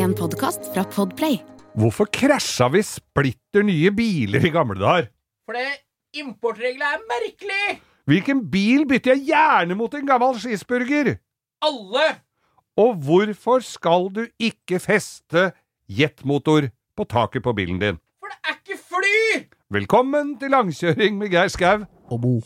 [0.00, 1.34] En podkast fra Podplay.
[1.76, 5.10] Hvorfor krasja vi splitter nye biler i gamle dager?
[5.44, 5.66] Fordi
[6.22, 7.74] importreglene er merkelig!
[8.08, 11.12] Hvilken bil bytter jeg gjerne mot en gammel skisburger?
[11.66, 12.06] Alle!
[12.80, 15.50] Og hvorfor skal du ikke feste
[15.90, 18.00] jetmotor på taket på bilen din?
[18.22, 19.44] For det er ikke fly!
[19.76, 21.84] Velkommen til langkjøring med Geir Skau.
[22.08, 22.38] Og Bo.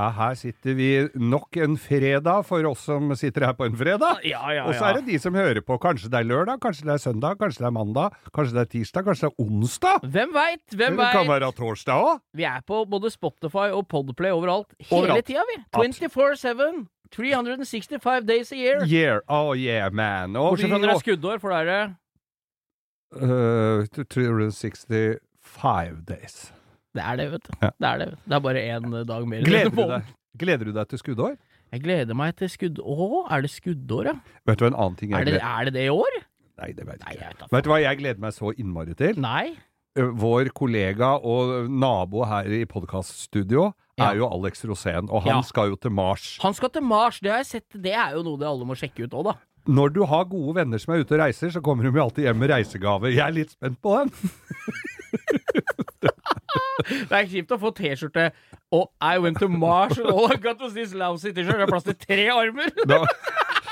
[0.00, 0.86] Ja, her sitter vi
[1.20, 4.22] nok en fredag for oss som sitter her på en fredag.
[4.24, 5.76] Ja, ja, Og så er det de som hører på.
[5.82, 8.70] Kanskje det er lørdag, kanskje det er søndag, kanskje det er mandag, kanskje det er
[8.72, 9.96] tirsdag, kanskje det er onsdag?
[10.14, 10.64] Hvem veit?
[10.72, 12.22] Hvem Det kan være torsdag òg.
[12.32, 14.72] Vi er på både Spotify og Podplay overalt.
[14.78, 15.26] Hele Overalt.
[15.28, 15.58] tida, vi.
[15.76, 16.86] 24-7.
[17.10, 18.84] 365 days a year.
[18.86, 20.36] Year, oh yeah, man.
[20.36, 21.96] Og Bortsett fra når det er skuddår, for da er det
[23.10, 26.52] Øh, 365 days.
[26.96, 27.52] Det er det, vet du.
[27.62, 27.70] Ja.
[27.78, 28.08] Det er det.
[28.26, 29.44] Det er bare én dag mer.
[29.46, 30.10] Gleder du deg,
[30.42, 31.36] gleder du deg til skuddår?
[31.70, 32.80] Jeg gleder meg til skudd...
[32.82, 34.14] Å, er det skuddår, ja?
[34.48, 36.16] Vet du hva en annen ting Er jeg det, er det det i år?
[36.60, 37.46] Nei, det vet jeg ikke.
[37.54, 39.14] vet du hva jeg gleder meg så innmari til?
[39.22, 39.52] Nei.
[39.94, 43.68] Vår kollega og nabo her i podkaststudio
[44.00, 45.40] er jo Alex Rosén, og han Ja.
[45.46, 46.38] skal jo til Mars.
[46.42, 47.68] Han skal til Mars, det har jeg sett.
[47.84, 49.34] Det er jo noe det alle må sjekke ut òg, da.
[49.70, 52.24] Når du har gode venner som er ute og reiser, så kommer de jo alltid
[52.26, 53.10] hjem med reisegave.
[53.12, 54.10] Jeg er litt spent på den.
[57.10, 58.30] Det er kjipt å få T-skjorte
[58.72, 61.58] og I went to Mars and all I got was this lousy T-skjorte.
[61.60, 62.70] Det er plass til tre armer!
[62.88, 63.00] Da,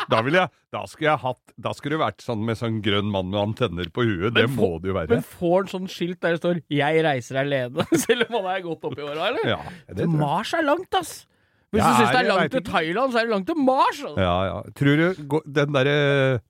[0.09, 3.31] da jeg Da skulle jeg hatt Da skulle det vært sånn med sånn grønn mann
[3.33, 4.35] med antenner på huet.
[4.37, 5.09] Det Men må få- det jo være.
[5.15, 8.63] Men får han sånn skilt der det står 'Jeg reiser alene', selv om han er
[8.67, 9.49] godt oppi åra, eller?
[9.57, 9.61] Ja,
[9.95, 10.07] det.
[10.09, 11.27] Mars er langt, ass!
[11.73, 12.63] Hvis Ja, du syns det er langt til.
[12.65, 13.99] Thailand, så er det langt til Mars!
[14.01, 14.21] Altså.
[14.25, 14.61] Ja, ja.
[14.79, 15.97] Tror du den derre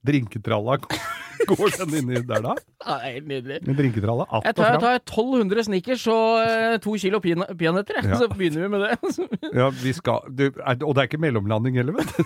[0.06, 0.76] drinketralla
[1.48, 2.52] Går den inni der da?
[2.84, 3.58] Ja, det er helt nydelig.
[3.66, 4.72] Med drinketralla Att Jeg og fram?
[4.72, 8.00] jeg tar 1200 snickers og eh, to kilo peanø- peanøtter.
[8.04, 8.14] Ja.
[8.20, 8.98] så begynner vi med det.
[9.60, 12.24] Ja, vi skal du, er, Og det er ikke mellomlanding heller, vet du?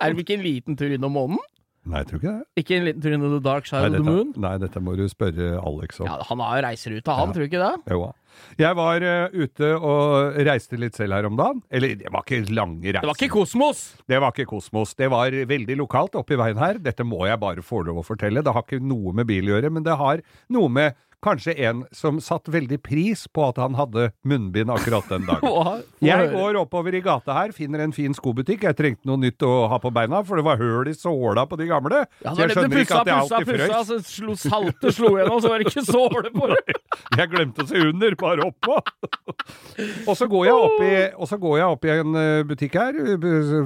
[0.00, 1.38] er det ikke en liten tur innom månen?
[1.86, 2.44] Nei, jeg tror ikke det.
[2.58, 4.32] Ikke en liten tur innom the dark side Nei, of the moon?
[4.42, 6.06] nei, dette må du spørre Alex om.
[6.10, 7.32] Ja, han har jo reiseruta, han, Ja.
[7.36, 7.74] tror du ikke det?
[7.94, 8.00] Jo.
[8.60, 11.62] Jeg var uh, ute og reiste litt selv her om dagen.
[11.70, 13.02] Eller, det var ikke lange reiser.
[13.02, 13.82] Det var ikke kosmos!
[14.06, 14.94] Det var ikke kosmos.
[14.98, 16.80] Det var veldig lokalt oppi veien her.
[16.82, 18.44] Dette må jeg bare få lov å fortelle.
[18.44, 21.84] Det har ikke noe med bil å gjøre, men det har noe med kanskje en
[21.96, 25.82] som satte veldig pris på at han hadde munnbind akkurat den dagen.
[26.06, 28.66] Jeg går oppover i gata her, finner en fin skobutikk.
[28.68, 31.58] Jeg trengte noe nytt å ha på beina, for det var høl i såla på
[31.60, 32.04] de gamle.
[32.22, 33.88] Ja, Så jeg skjønner ikke at jeg pussa, alltid pussa, frøs.
[33.88, 36.62] så slo, saltet slo gjennom, så var det ikke såle på det.
[37.16, 38.76] Jeg glemte å se under, bare oppå.
[40.08, 42.76] og, så går jeg opp i, og så går jeg opp i en eh, butikk
[42.80, 42.98] her,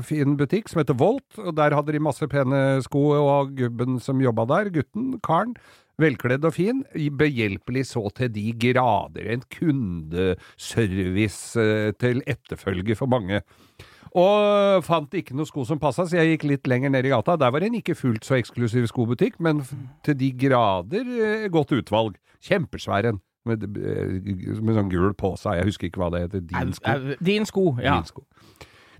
[0.06, 4.20] fin butikk som heter Volt, og der hadde de masse pene sko, og gubben som
[4.22, 5.54] jobba der, gutten, karen,
[6.00, 6.82] velkledd og fin,
[7.20, 13.42] behjelpelig så til de grader, en kundeservice eh, til etterfølge for mange.
[14.18, 17.36] Og fant ikke noe sko som passa, så jeg gikk litt lenger ned i gata.
[17.38, 19.60] Der var det en ikke fullt så eksklusiv skobutikk, men
[20.06, 22.16] til de grader eh, godt utvalg.
[22.42, 23.20] Kjempesvær en.
[23.48, 24.18] Med, eh,
[24.60, 25.60] med sånn gul på seg.
[25.60, 26.42] Jeg husker ikke hva det heter.
[26.50, 26.96] Din sko.
[27.24, 27.94] Din sko, ja.
[28.00, 28.26] Din sko.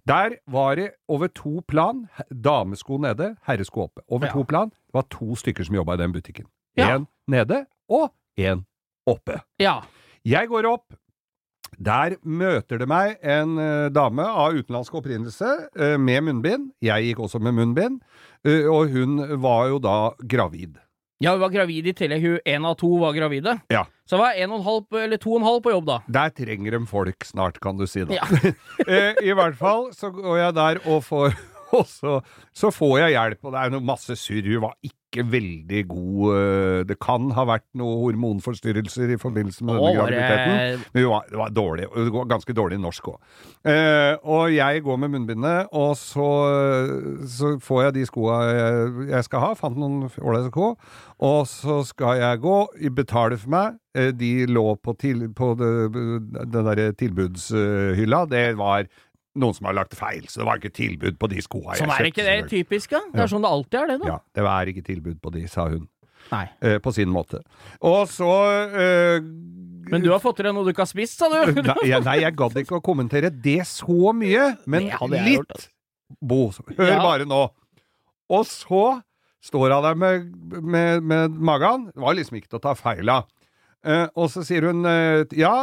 [0.08, 2.06] Der var det over to plan.
[2.32, 4.00] Damesko nede, herresko oppe.
[4.08, 4.32] Over Ja.
[4.32, 4.70] to plan.
[4.70, 6.46] Det var to stykker som jobba i den butikken.
[6.78, 6.98] Ja.
[7.30, 8.64] Nede og én
[9.08, 9.40] oppe.
[9.60, 9.80] Ja.
[10.26, 10.92] Jeg går opp.
[11.80, 15.48] Der møter det meg en eh, dame av utenlandsk opprinnelse
[15.78, 16.72] eh, med munnbind.
[16.84, 18.00] Jeg gikk også med munnbind,
[18.44, 19.96] eh, og hun var jo da
[20.28, 20.76] gravid.
[21.22, 22.20] ja, hun var gravid i tillegg.
[22.26, 23.58] Hun én av to var gravide.
[23.72, 23.86] Ja.
[24.08, 25.98] Så var en og en halv, eller to og en halv på jobb, da.
[26.08, 28.18] Der trenger de folk snart, kan du si da.
[28.18, 28.52] Ja.
[29.30, 31.36] I hvert fall så går jeg der og får
[31.78, 32.16] Og så,
[32.56, 34.46] så får jeg hjelp, og det er noe masse surr.
[34.50, 39.74] Hun var ikke veldig god eh, Det kan ha vært noen hormonforstyrrelser i forbindelse med
[39.78, 40.84] denne graviditeten.
[40.94, 43.18] Men hun var, det var dårlig, det var ganske dårlig norsk òg.
[43.70, 46.28] Eh, og jeg går med munnbindet, og så,
[47.26, 49.52] så får jeg de skoa jeg, jeg skal ha.
[49.58, 50.72] Fant noen ålreite sko.
[51.26, 52.56] Og så skal jeg gå,
[53.02, 53.78] betale for meg.
[53.98, 58.24] Eh, De lå på, til, på det, den derre tilbudshylla.
[58.30, 58.86] Det var
[59.40, 61.94] noen som har lagt feil, så det var ikke tilbud på de skoa jeg Sånn
[61.94, 63.00] er ikke det typisk, da?
[63.14, 64.12] Det er sånn det alltid er, det, da.
[64.12, 65.88] Ja, det er ikke tilbud på de, sa hun.
[66.30, 66.44] Nei.
[66.62, 67.40] Eh, på sin måte.
[67.86, 68.28] Og så
[68.70, 69.18] eh,
[69.90, 71.60] Men du har fått i deg noe du ikke har spist, sa du?
[71.70, 75.68] Nei, nei, jeg gadd ikke å kommentere det så mye, men gjort, litt.
[76.20, 77.00] Bo, hør Ja.
[77.02, 77.42] bare nå.
[78.30, 78.84] Og så
[79.42, 80.30] står hun der med,
[80.62, 81.88] med, med magen.
[81.94, 83.26] Det var liksom ikke til å ta feil av.
[83.80, 85.54] Eh, og så sier hun eh, ja,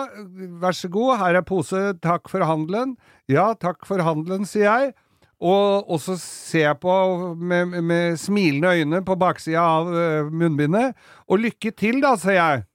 [0.61, 2.95] vær så god, her er pose, takk for handelen.
[3.29, 4.95] Ja, takk for handelen, sier jeg.
[5.37, 6.93] Og, og så ser jeg på
[7.37, 10.97] med, med smilende øyne på baksida av eh, munnbindet.
[11.29, 12.65] Og lykke til, da, sier jeg.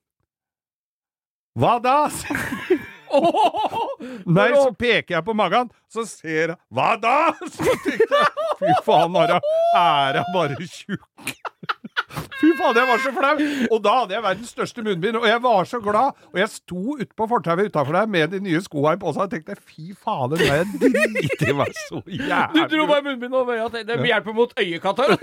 [1.58, 1.96] Hva da?
[4.32, 7.16] Nei, så peker jeg på magen, så ser jeg Hva da?!
[7.52, 9.36] Så tenkte jeg Fy faen, Ara,
[9.76, 11.34] er jeg bare tjukk?
[12.42, 13.32] Fy faen, jeg var så flau!
[13.72, 16.16] Og da hadde jeg verdens største munnbind, og jeg var så glad.
[16.32, 19.32] Og jeg sto ute på fortauet utafor der med de nye skoene på seg og
[19.32, 23.56] tenkte fy fader, nå er jeg i meg så jævlig Du dro bare munnbind over
[23.60, 23.68] øya.
[23.76, 25.14] Det det hjelper mot øyekatarr.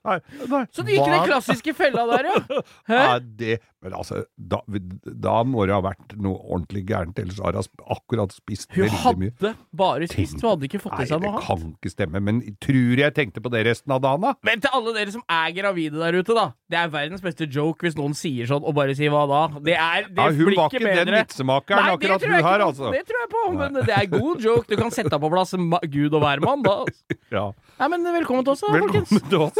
[0.00, 0.16] Nei,
[0.48, 0.62] nei.
[0.72, 2.60] Så du gikk i den klassiske fella der, ja.
[2.90, 2.96] Hæ?
[3.00, 4.62] Ja, det, men altså, da,
[5.04, 9.14] da må det ha vært noe ordentlig gærent, ellers har hun akkurat spist Hun veldig
[9.20, 9.34] mye.
[9.36, 11.46] hadde bare spist, hun hadde ikke fått Nei, i seg det noe annet.
[11.50, 14.32] kan ikke stemme, men tror jeg tenkte på det resten av dagen, da?
[14.48, 16.44] Men til alle dere som er gravide der ute, da.
[16.70, 19.40] Det er verdens beste joke hvis noen sier sånn og bare sier hva da.
[19.64, 21.04] Det er det Ja, hun blir var ikke bedre.
[21.08, 22.92] den vitsemakeren, akkurat hun her, altså.
[22.94, 24.66] Det tror jeg på, men det er god joke.
[24.70, 25.54] Du kan sette deg på plass
[25.96, 26.76] Gud og hvermann da.
[26.84, 27.18] altså.
[27.36, 27.46] Ja.
[27.80, 29.10] Nei, men velkommen til oss, da, folkens.
[29.10, 29.58] Velkommen til oss.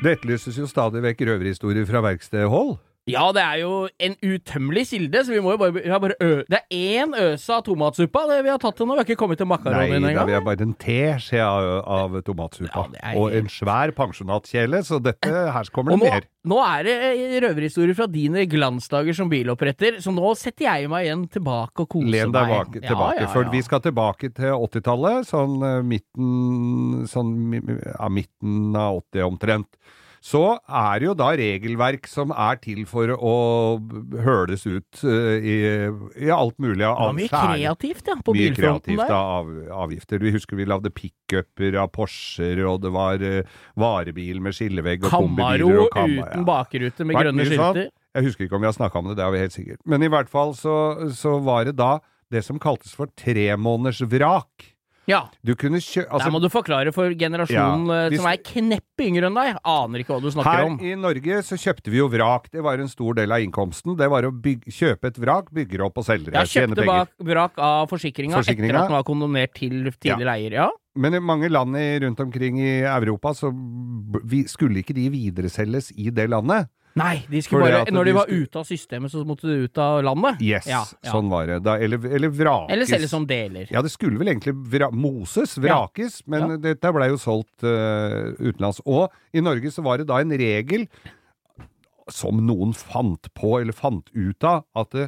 [0.00, 2.78] Det etterlyses jo stadig vekk røverhistorier fra verkstedhold.
[3.10, 3.72] Ja, det er jo
[4.06, 7.14] en utømmelig kilde, så vi må jo bare, vi har bare ø Det er én
[7.18, 8.96] øse av tomatsuppa det vi har tatt til nå.
[8.96, 12.18] Vi har ikke kommet til makaronien da Nei, vil jeg bare en teskje av, av
[12.26, 12.86] tomatsuppa.
[12.96, 16.28] Ja, Og en svær pensjonatkjele, så dette, her kommer det nå, mer.
[16.50, 21.08] nå er det eh, røverhistorier fra dine glansdager som biloppretter, så nå setter jeg meg
[21.08, 22.56] igjen tilbake og koser Len deg meg.
[22.56, 28.76] bak, tilbake, Ja, ja, for vi skal tilbake til 80-tallet, sånn eh, midten Sånn midten
[28.76, 29.68] av 80 omtrent.
[30.20, 33.34] Så er det jo da regelverk som er til for å
[34.20, 35.54] høles ut eh, i,
[36.26, 39.14] i alt mulig av var mye særlig- kreativt, ja, på Mye bilfronten der.
[39.16, 39.48] av
[39.86, 40.20] avgifter.
[40.20, 43.40] Vi husker vi lagde pickuper av Porscher, og det var uh,
[43.80, 47.56] varebil med skillevegg og kombibiler og Camaro, uten bakrute med grønne sånn.
[47.56, 47.90] skilter.
[48.18, 49.80] Jeg husker ikke om vi har snakka om det, det er vi helt sikkert.
[49.88, 50.76] Men i hvert fall så,
[51.16, 51.94] så var det da
[52.30, 54.68] det som kaltes for tremånedersvrak.
[55.10, 56.04] Ja, kjø...
[56.06, 59.58] der må du forklare for generasjonen Ja, eh, hvis- som er kneppe yngre enn deg.
[59.64, 60.78] Aner ikke hva du snakker her om.
[60.80, 62.50] i Norge så kjøpte vi jo vrak.
[62.50, 63.96] Det var en stor del av innkomsten.
[63.98, 66.38] Det var å bygge, kjøpe et vrak, bygge det opp og selge det.
[66.46, 70.52] Jeg kjøpte bak, vrak av forsikringa etter at den var kondonert til tidligere eier.
[70.52, 70.70] Ja.
[70.96, 73.52] Men i mange land rundt omkring i Europa så
[74.50, 76.68] skulle ikke de videreselges i det landet.
[76.98, 80.00] Nei, de bare, når de de var ute av systemet, så måtte de ut av
[80.02, 80.40] landet.
[80.42, 81.12] Yes, Ja, ja.
[81.12, 81.60] sånn var det.
[81.62, 82.72] Da, eller, eller vrakes.
[82.74, 83.68] Eller selges som deler.
[83.70, 86.56] Ja, det skulle vel egentlig vra moses, vrakes, men Ja.
[86.70, 88.82] dette ble jo solgt uh, utenlands.
[88.86, 90.88] Og i Norge så var det da en regel
[92.10, 95.06] som noen fant på, eller fant ut av, at uh,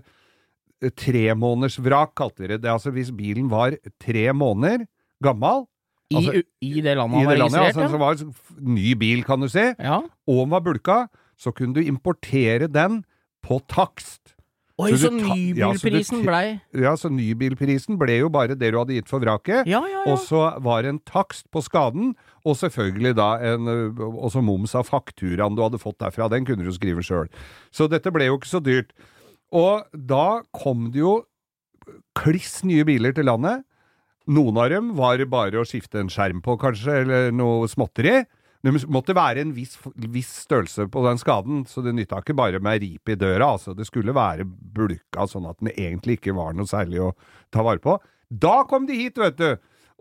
[0.83, 2.71] tremånedersvrak kalte dere det.
[2.71, 4.87] Altså hvis bilen var tre måneder
[5.23, 5.67] gammel
[6.13, 9.41] I, altså, I, I det landet han var registrert, altså, som var ny bil, kan
[9.41, 10.01] du se, ja.
[10.03, 10.97] og den var bulka,
[11.43, 13.03] så kunne du importere den
[13.43, 14.37] på takst.
[14.81, 16.47] Oi, Så så, nybilprisen ja, blei
[16.81, 19.69] Ja, så nybilprisen ble jo bare det du hadde gitt for vraket.
[19.69, 20.05] Ja, ja.
[20.11, 23.69] Og så var det en takst på skaden, og selvfølgelig da en
[23.99, 26.31] også moms av fakturaen du hadde fått derfra.
[26.33, 27.29] Den kunne du skrive sjøl.
[27.71, 28.95] Så dette ble jo ikke så dyrt.
[29.53, 31.19] Og da kom det jo
[32.17, 33.67] kliss nye biler til landet.
[34.33, 38.23] Noen av dem var bare å skifte en skjerm på, kanskje, eller noe småtteri.
[38.63, 39.75] Det måtte være en viss,
[40.15, 43.49] viss størrelse på den skaden, så det nytta ikke bare med rip i døra.
[43.57, 47.09] altså Det skulle være bulka sånn at den egentlig ikke var noe særlig å
[47.51, 47.97] ta vare på.
[48.31, 49.51] Da kom de hit, vet du!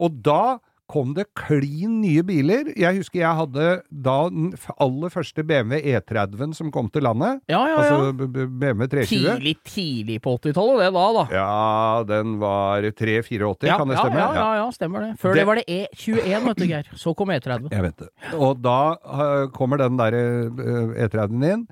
[0.02, 0.60] Og da
[0.92, 2.68] kom det klin nye biler.
[2.76, 4.50] Jeg husker jeg hadde da den
[4.84, 7.40] aller første BMW E30-en som kom til landet.
[7.48, 7.78] Ja, ja, ja.
[7.80, 9.08] Altså b- b- BMW 320.
[9.14, 11.24] Tidlig, tidlig på 80-tallet, det da, da.
[11.32, 14.20] Ja, den var 384, Ja, kan det stemme?
[14.20, 15.12] Ja, ja, ja, stemmer det.
[15.22, 16.92] Før Det- det, var det E21, vet du, Geir.
[17.06, 17.72] Så kom E30.
[17.72, 18.10] Jeg vet det.
[18.36, 21.68] Og da uh, kommer den der uh, E30-en inn.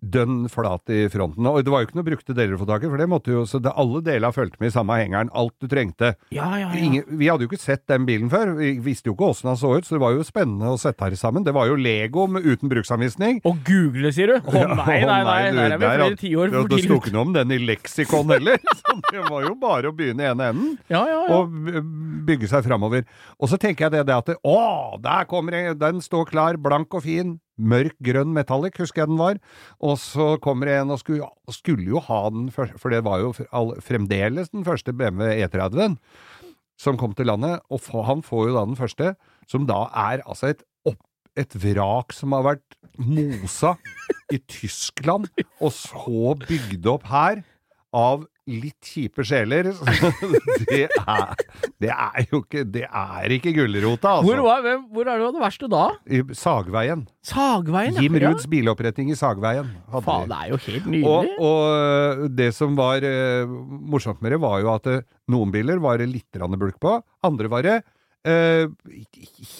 [0.00, 1.44] Dønn flat i fronten.
[1.46, 3.34] Og det var jo ikke noe brukte deler å få tak i, for det måtte
[3.34, 5.32] jo Så det, alle deler fulgte med i samme hengeren.
[5.36, 6.14] Alt du trengte.
[6.32, 6.80] Ja, ja, ja.
[6.80, 8.54] Ingen, vi hadde jo ikke sett den bilen før.
[8.56, 11.04] Vi visste jo ikke åssen den så ut, så det var jo spennende å sette
[11.04, 11.44] her sammen.
[11.44, 13.42] Det var jo Lego med, uten bruksanvisning.
[13.48, 14.36] Og google, sier du?
[14.40, 17.14] Å oh, nei, nei, nei, du, der er vi flere tiår for det sto ikke
[17.14, 18.60] noe om den i leksikon heller.
[18.80, 21.36] Så det var jo bare å begynne i ene enden Ja, ja, ja.
[21.36, 21.52] og
[22.26, 23.04] bygge seg framover.
[23.38, 26.58] Og så tenker jeg det, det at det, Å, der kommer jeg, den står klar,
[26.60, 27.38] blank og fin.
[27.60, 29.40] Mørk grønn metallic, husker jeg den var.
[29.84, 33.22] Og så kommer det en og skulle, skulle jo ha den, første, for det var
[33.22, 33.34] jo
[33.84, 36.00] fremdeles den første BMW E30-en
[36.80, 37.60] som kom til landet.
[37.68, 39.14] Og han får jo da den første,
[39.50, 40.64] som da er altså et
[41.38, 43.76] et vrak som har vært mosa
[44.32, 45.28] i Tyskland,
[45.64, 47.42] og så bygd opp her
[47.96, 49.70] av litt kjipe sjeler.
[50.70, 51.44] det, er,
[51.82, 54.26] det er jo ikke Det er ikke gulrota, altså.
[54.28, 55.84] Hvor, var, hvem, hvor er det det verste da?
[56.10, 57.06] I Sagveien.
[57.26, 57.96] Sagveien?
[58.00, 58.28] Jim Ja.
[58.28, 59.70] Ruds biloppretting i Sagveien.
[60.04, 61.38] Faen, det er jo helt Og, nydelig.
[61.46, 63.54] og det som var uh,
[63.94, 67.48] morsomt med det, var jo at uh, noen biler var det litt bulk på, andre
[67.48, 67.78] var det
[68.26, 68.68] uh,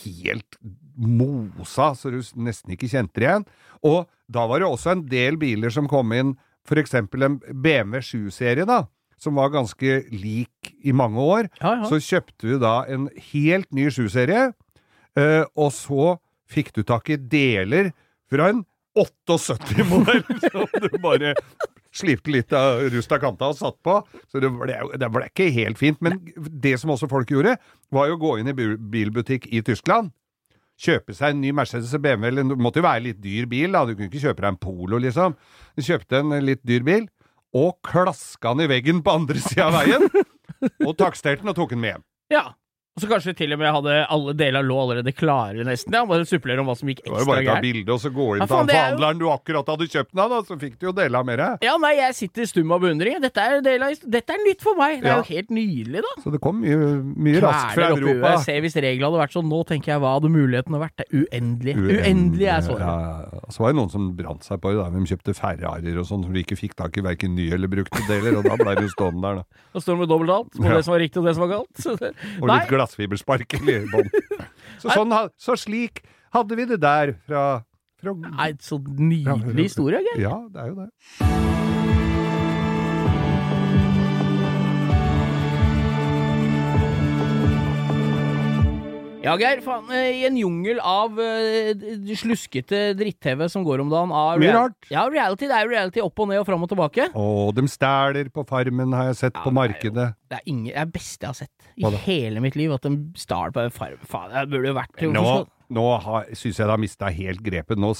[0.04, 0.60] helt
[1.00, 3.46] mosa, så du nesten ikke kjente det igjen.
[3.86, 6.34] Og da var det også en del biler som kom inn,
[6.80, 8.84] eksempel en BMW 7-serie, da,
[9.20, 11.50] som var ganske lik i mange år.
[11.60, 11.88] Ja, ja.
[11.90, 14.50] Så kjøpte du da en helt ny 7-serie,
[15.18, 16.16] uh, og så
[16.50, 17.92] fikk du tak i deler
[18.30, 18.64] fra en
[18.98, 21.34] 78-modell som du bare
[21.94, 23.96] slipte litt av rust av kanta og satt på.
[24.30, 25.98] Så det ble, det ble ikke helt fint.
[26.04, 27.56] Men det som også folk gjorde,
[27.94, 30.12] var jo å gå inn i bilbutikk i Tyskland.
[30.80, 33.82] Kjøpe seg en ny Mercedes og BMW, det måtte jo være litt dyr bil, da.
[33.84, 35.34] Du kunne ikke kjøpe deg en Polo, liksom.
[35.76, 37.08] Du kjøpte en litt dyr bil,
[37.56, 40.06] og klaska den i veggen på andre sida av veien.
[40.88, 42.02] Og taksterte den og tok den med hjem.
[42.34, 42.42] ja.
[43.00, 45.94] Og så kanskje til og med hadde alle deler lå allerede klare, nesten.
[45.96, 47.62] Ja, Bare supplere om hva som gikk var jo bare ta gærent.
[47.64, 50.20] bilde og så gå inn Ja, til han er forhandleren du akkurat hadde kjøpt den
[50.20, 51.42] av, da, så fikk du jo dele av mer.
[51.64, 53.16] Ja, nei, jeg sitter stum av beundring.
[53.24, 55.00] Dette er, del av, dette er nytt for meg.
[55.00, 55.22] Det er Ja.
[55.22, 56.12] jo helt nydelig, da.
[56.26, 56.76] Så det kom mye,
[57.16, 58.10] mye raskt fra Europa.
[58.10, 58.32] Europa.
[58.36, 60.96] Jeg ser hvis reglene hadde vært sånn nå, tenker jeg hva hadde muligheten vært?
[61.00, 61.74] Det er uendelig.
[61.80, 62.84] Uendelig er svaret.
[62.84, 63.40] Ja, ja.
[63.48, 64.76] Så var det noen som brant seg på det.
[64.84, 64.90] da.
[64.90, 68.04] De kjøpte Ferrarier og sånn som de ikke fikk tak i verken nye eller brukte
[68.10, 69.44] deler, og da ble det jo stående der, da.
[69.72, 70.52] Og står med dobbelt alt.
[70.60, 72.89] På det som var riktig og det som var galt.
[72.90, 74.10] Glassfibersparkel i bånn.
[74.80, 76.02] Så, sånn, så slik
[76.34, 77.62] hadde vi det der fra,
[78.00, 80.22] fra nei, så nydelig historie, Geir.
[80.26, 81.59] Ja, det er jo det.
[89.20, 89.60] Ja, Geir.
[89.60, 94.54] Faen, eh, I en jungel av uh, sluskete dritt-TV som går om dagen av Mye
[94.56, 94.78] rart.
[94.88, 95.44] Ja, reality.
[95.50, 97.10] Det er reality opp og ned og fram og tilbake.
[97.12, 100.06] Å, de stæler på Farmen, har jeg sett Ja, på det markedet.
[100.30, 102.72] Det er ingen, det er beste jeg har sett i hele mitt liv.
[102.72, 104.00] At de stjal på en farm.
[104.08, 105.26] Faen, det burde jo vært Nå,
[105.68, 105.86] nå
[106.32, 107.80] syns jeg det har mista helt grepet.
[107.80, 107.92] Nå,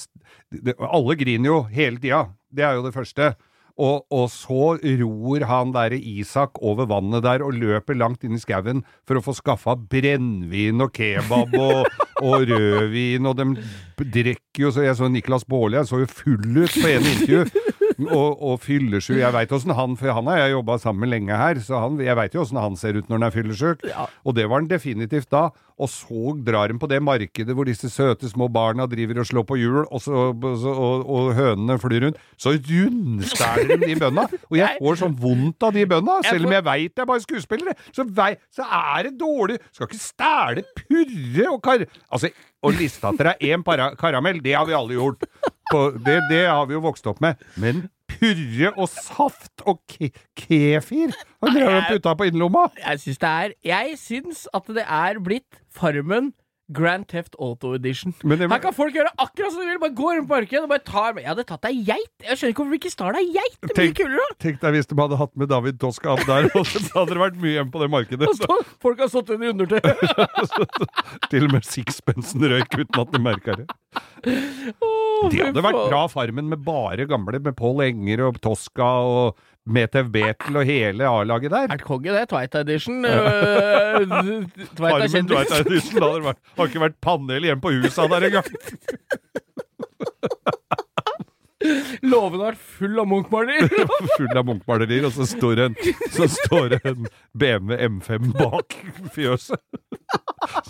[0.57, 2.25] det, alle griner jo hele tida.
[2.49, 3.35] Det er jo det første.
[3.81, 8.43] Og, og så ror han derre Isak over vannet der og løper langt inn i
[8.43, 11.89] skauen for å få skaffa brennevin og kebab og,
[12.21, 13.49] og rødvin, og de
[14.05, 17.45] drikker jo så Jeg så Niklas Baarli, han så jo full ut på en intervju.
[18.01, 19.19] Og, og fyllesyk.
[19.19, 21.99] Jeg veit åssen han For han har jeg jobba sammen med lenge her, så han,
[22.01, 23.85] jeg veit jo åssen han ser ut når han er fyllesyk.
[23.91, 24.07] Ja.
[24.25, 25.51] Og det var han definitivt da.
[25.81, 29.47] Og så drar de på det markedet hvor disse søte små barna driver og slår
[29.49, 32.21] på hjul, og, så, og, og hønene flyr rundt.
[32.41, 34.27] Så rundstæler de de bønna!
[34.51, 37.25] Og jeg får sånn vondt av de bønna, selv om jeg veit det er bare
[37.25, 37.77] skuespillere.
[37.97, 39.61] Så, vei, så er det dårlig.
[39.75, 41.87] Skal ikke stæle purre og kar...
[42.11, 43.65] Altså, å liste at det er én
[43.97, 45.25] karamell, det har vi alle gjort.
[45.71, 47.41] På, det, det har vi jo vokst opp med.
[47.61, 47.87] Men
[48.19, 52.69] purre og saft og ke kefir har og putta på innerlomma!
[52.83, 56.33] Jeg syns det er Jeg syns at det er blitt Farmen
[56.71, 58.13] Grand Theft Auto Edition.
[58.23, 59.81] Det- Her kan folk gjøre akkurat som de vil.
[59.83, 62.13] Bare gå rundt på markedet og bare ta Jeg hadde tatt deg geit.
[62.23, 63.57] Jeg skjønner ikke hvorfor ikke Star deg geit.
[63.65, 64.37] Det er Tenk- kulere.
[64.39, 67.41] Tenk deg hvis de hadde hatt med David Toska der, og så hadde det vært
[67.43, 68.31] mye igjen på det markedet.
[68.39, 69.99] Så- Folk har stått under undertøyet.
[71.35, 73.67] Til og med sixpensen røyk uten at de merka det.
[75.29, 80.09] Det hadde vært bra Farmen med bare gamle, med Pål Enger og Toska og Metev
[80.15, 81.69] Betel og hele A-laget der.
[81.69, 82.25] Er det konge, det?
[82.33, 83.03] Tveita Edition.
[83.07, 85.55] Tveita Farmen kjendis.
[85.61, 88.49] Edition, det vært, har ikke vært panel igjen på husa der engang.
[92.01, 93.67] Låven har vært full av Munch-maler.
[94.17, 95.75] Full av Munch-malerier, og så står, en,
[96.15, 98.77] så står en BMW M5 bak
[99.15, 99.61] fjøset.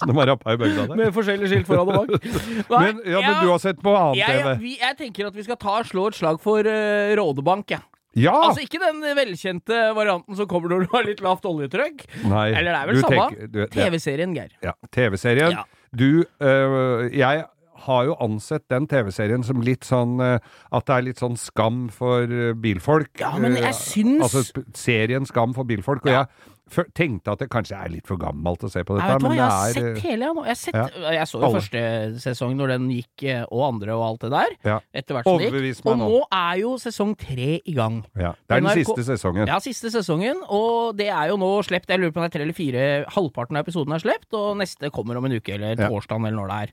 [0.07, 0.97] De har rappa i bygda der.
[1.01, 2.27] Med forskjellige skilt foran og bak.
[2.73, 4.51] Nei, Men, ja, men du har sett på annen jeg, TV?
[4.63, 7.85] vi, jeg tenker at vi skal ta slå et slag for uh, Rådebank, jeg.
[8.19, 8.35] Ja!
[8.49, 12.05] Altså ikke den velkjente varianten som kommer når du har litt lavt oljetrykk.
[12.27, 13.71] Nei, Eller det er vel samme.
[13.77, 14.57] TV-serien, Geir.
[14.67, 15.55] Ja, TV-serien.
[15.55, 15.65] Ja.
[15.95, 17.45] Du, øh, jeg
[17.81, 20.37] har jo ansett den TV-serien som litt sånn øh,
[20.77, 22.27] At det er litt sånn skam for
[22.61, 23.15] bilfolk.
[23.23, 26.05] Ja, men jeg syns- Altså serien Skam for bilfolk.
[26.07, 26.51] Og jeg før,
[26.95, 29.31] tenkte at det kanskje er litt for gammelt å se på dette, vet du hva,
[29.31, 30.35] men jeg har sett hele, jeg.
[30.41, 31.11] Jeg, har sett, Ja.
[31.17, 31.61] jeg så jo Alle.
[31.61, 31.83] første
[32.25, 34.57] sesong når den gikk, eh, og andre og alt det der.
[34.65, 35.85] ja, Etter hvert som det gikk.
[35.87, 36.11] Og nå.
[36.33, 38.05] er jo sesong tre i gang.
[38.17, 38.33] ja.
[38.49, 39.47] Det er den den siste sesongen.
[39.47, 41.89] Ja, siste sesongen, og det er jo nå sluppet.
[41.89, 43.05] Jeg lurer på om det er tre eller fire.
[43.11, 46.49] Halvparten av episoden er sluppet, og neste kommer om en uke, eller torsdag, eller når
[46.49, 46.73] det er.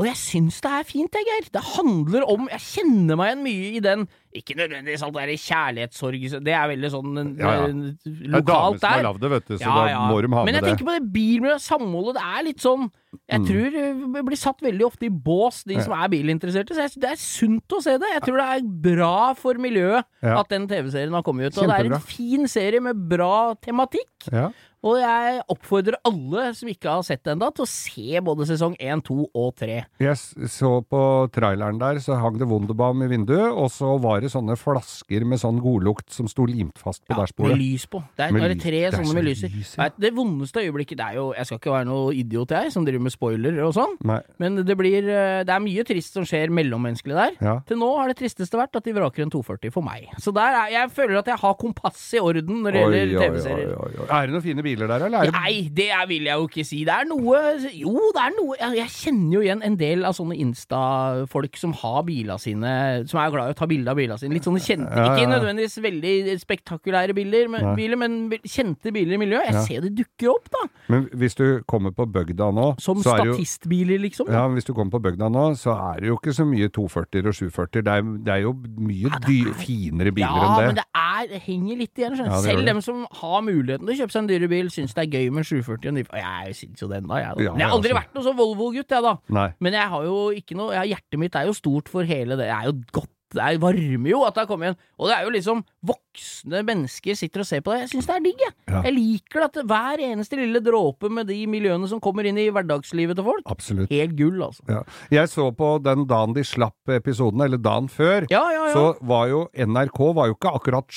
[0.00, 1.48] Og jeg syns det er fint, jeg, Geir.
[1.52, 5.42] Det handler om Jeg kjenner meg igjen mye i den Ikke nødvendigvis alt det der
[5.44, 7.66] kjærlighetssorg, det er veldig sånn Ja, ja.
[7.68, 9.06] eh, Det er damer lokalt som har der.
[9.10, 10.70] lagd det, vet du, så Ja, da må de ha Men jeg det.
[10.72, 12.16] tenker på det bilmiljøet, samholdet.
[12.18, 12.88] Det er litt sånn
[13.28, 16.74] Jeg tror eh, vi blir satt veldig ofte i bås, de som er bilinteresserte.
[16.76, 18.08] Så det er sunt å se det.
[18.14, 18.66] Jeg tror det er
[18.96, 20.38] bra for miljøet Ja.
[20.40, 21.58] at den TV-serien har kommet ut.
[21.62, 24.30] Og det er en fin serie med bra tematikk.
[24.32, 24.50] Ja.
[24.82, 28.72] Og jeg oppfordrer alle som ikke har sett det ennå, til å se både sesong
[28.82, 29.76] 1, 2 og 3.
[30.02, 34.32] Jeg så på traileren der, så hang det Wunderbaum i vinduet, og så var det
[34.34, 38.02] sånne flasker med sånn godlukt som sto limt fast på Ja, med lys på.
[38.18, 39.54] Det er, Med er det tre er sånne med lyser.
[39.54, 39.84] lys, ja.
[39.84, 42.84] Vet, det vondeste øyeblikket Det er jo Jeg skal ikke være noe idiot, jeg, som
[42.84, 44.20] driver med spoiler og sånn, Nei.
[44.42, 47.36] men det blir eh, Det er mye trist som skjer mellommenneskelig der.
[47.42, 47.54] Ja.
[47.68, 50.08] Til nå har det tristeste vært at de vraker en 240 for meg.
[50.22, 53.74] Så der er, jeg føler at jeg har kompass i orden når det gjelder TV-serier.
[54.08, 55.26] Er det noen fine biler der, eller?
[55.26, 56.82] Er det Nei, det er, vil jeg jo ikke si.
[56.86, 57.40] Det er noe
[57.72, 61.74] Jo, det er noe Jeg, jeg kjenner jo igjen en del av sånne Insta-folk som
[61.82, 62.72] har bila sine
[63.10, 64.36] Som er glad i å ta bilde av bila sine.
[64.36, 69.16] Litt sånne kjente Ja, ja, Ikke nødvendigvis veldig spektakulære biler, men, biler, men kjente biler
[69.16, 69.50] i miljøet.
[69.52, 70.64] Jeg ser det dukker opp, da.
[70.92, 74.28] Men hvis du kommer på bygda nå, så er jo statistbiler, liksom.
[74.28, 76.68] ja, men Hvis du kommer på bygda nå, så er det jo ikke så mye
[76.68, 77.84] 240 og 740.
[77.86, 80.84] Det er, det er jo mye dy finere biler Ja, men enn det.
[80.84, 82.18] det er det henger litt igjen.
[82.18, 85.06] Ja, Selv dem som har muligheten til å kjøpe seg en dyre bil, syns det
[85.06, 86.22] er gøy med en 740 og en 940.
[86.22, 87.22] Jeg syns jo det da.
[87.22, 87.34] jeg.
[87.38, 87.46] Da.
[87.46, 88.00] Ja, Men jeg har aldri altså.
[88.02, 89.14] vært noe sånn Volvo-gutt, jeg, da.
[89.38, 89.48] Nei.
[89.62, 92.50] Men jeg har jo ikke noe ja, Hjertet mitt er jo stort for hele det.
[92.50, 94.78] Jeg er jo godt Det er varmer jo at det har kommet igjen.
[95.00, 97.80] Og det er jo liksom Voksne mennesker sitter og ser på det.
[97.84, 98.54] Jeg syns det er digg, jeg.
[98.70, 98.82] Ja.
[98.86, 102.48] Jeg liker det at hver eneste lille dråpe med de miljøene som kommer inn i
[102.54, 103.46] hverdagslivet til folk.
[103.50, 103.90] Absolutt.
[103.92, 104.62] Helt gull, altså.
[104.70, 104.82] Ja.
[105.14, 108.74] Jeg så på den dagen de slapp episoden, eller dagen før, Ja, ja, ja.
[108.76, 110.92] så var jo NRK var jo ikke akkurat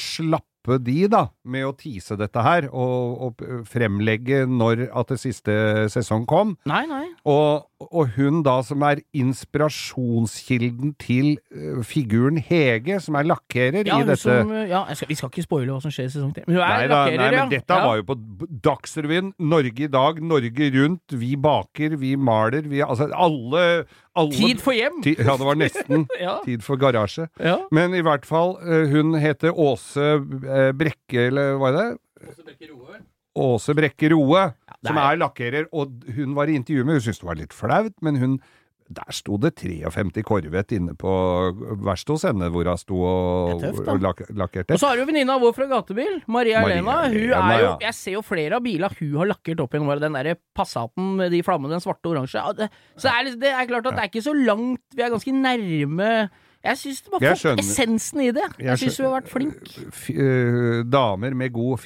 [0.66, 5.54] slappe de, da, med å tease dette her, og, og fremlegge når at det siste
[5.94, 6.56] sesong kom.
[6.66, 7.06] Nei, nei.
[7.26, 14.00] Og, og hun da som er inspirasjonskilden til eh, figuren Hege, som er lakkerer Ja,
[14.00, 16.34] i dette som ja, jeg skal, Vi skal ikke spoile hva som skjer i sesong
[16.36, 16.46] tre.
[16.48, 17.44] Men hun er Nei, da, lakkerer, nei, ja.
[17.44, 17.90] men dette ja.
[17.90, 18.18] var jo på
[18.66, 19.34] Dagsrevyen.
[19.56, 21.18] Norge i dag, Norge rundt.
[21.26, 25.02] Vi baker, vi maler, vi Altså alle, alle Tid for hjem!
[25.04, 26.38] Ti- Ja, det var nesten Ja.
[26.46, 27.28] tid for garasje.
[27.40, 27.58] ja.
[27.76, 31.88] Men i hvert fall, eh, hun heter Åse eh, Brekke, eller hva er det?
[32.26, 33.02] Åse Brekke Roe,
[33.36, 34.46] Åse Brekke Roe,
[34.86, 37.54] som er- er lakkerer, og hun var i intervju med, hun syntes det var litt
[37.54, 38.38] flaut, men hun
[38.86, 41.12] der sto det 53 Korvet inne på
[41.82, 44.78] verkstedet hos henne, hvor hun sto og, tøft, og lak lakkerte.
[44.78, 46.98] Og så har du venninna vår fra gatebil, Maria, Maria Elena.
[47.08, 47.76] Hun Elena, er jo, ja.
[47.88, 49.92] jeg ser jo flere av bilene hun har lakkert opp igjen.
[50.06, 52.70] Den derre Passaten med de flammene, den svarte og oransje.
[52.96, 55.34] Så det er, det er klart at det er ikke så langt, vi er ganske
[55.34, 56.12] nærme
[56.66, 58.46] Jeg syns det var fått essensen i det.
[58.60, 59.76] Jeg, Jeg syns hun har vært flink.
[60.14, 61.82] Eh, damer med god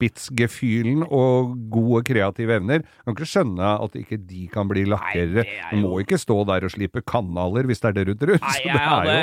[0.00, 2.82] fingerspitzgefühlen og gode kreative evner.
[3.04, 5.44] Kan ikke skjønne at ikke de kan bli lakkerere.
[5.44, 8.38] er Du må ikke stå der og slipe kanaler hvis det er det du tror.
[8.40, 9.18] Nei, jeg er hadde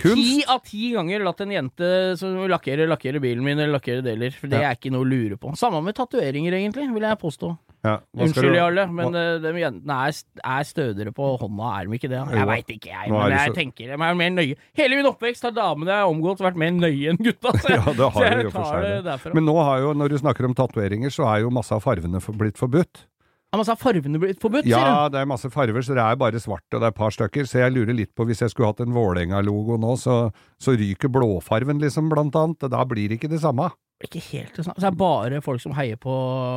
[0.00, 4.00] jo ti av ti ganger latt en jente som lakkerer, lakkere bilen min eller lakkere
[4.00, 4.30] deler.
[4.32, 4.70] For det Ja.
[4.70, 5.52] er ikke noe å lure på.
[5.60, 7.50] Samme med tatoveringer, egentlig, vil jeg påstå.
[7.82, 11.86] Ja, Unnskyld, du- Jarle, men hva- eh, de jentene er, er stødigere på hånda, er
[11.88, 12.18] de ikke det?
[12.36, 14.56] Jeg veit ikke, jeg, men jeg så- tenker de er mer nøye.
[14.76, 17.78] Hele min oppvekst har damene jeg har omgått vært mer nøye enn gutta, så jeg,
[17.80, 18.82] Ja, det har så jeg jo for tar seg.
[18.84, 19.34] det derfra.
[19.34, 22.20] Men nå har jo, når du snakker om tatoveringer, så er jo masse av farvene
[22.20, 23.06] for, blitt forbudt.
[23.50, 26.14] Ja, masse av farvene blitt forbudt, sier Ja, det er masse farver, så det er
[26.20, 27.48] bare svart, og det er et par stykker.
[27.48, 31.08] Så jeg lurer litt på, hvis jeg skulle hatt en Vålerenga-logo nå, så, så ryker
[31.10, 32.68] blåfarven liksom, blant annet.
[32.70, 33.72] Da blir det ikke det samme.
[34.00, 34.76] Ikke helt det samme.
[34.80, 36.14] Så det er bare folk som heier på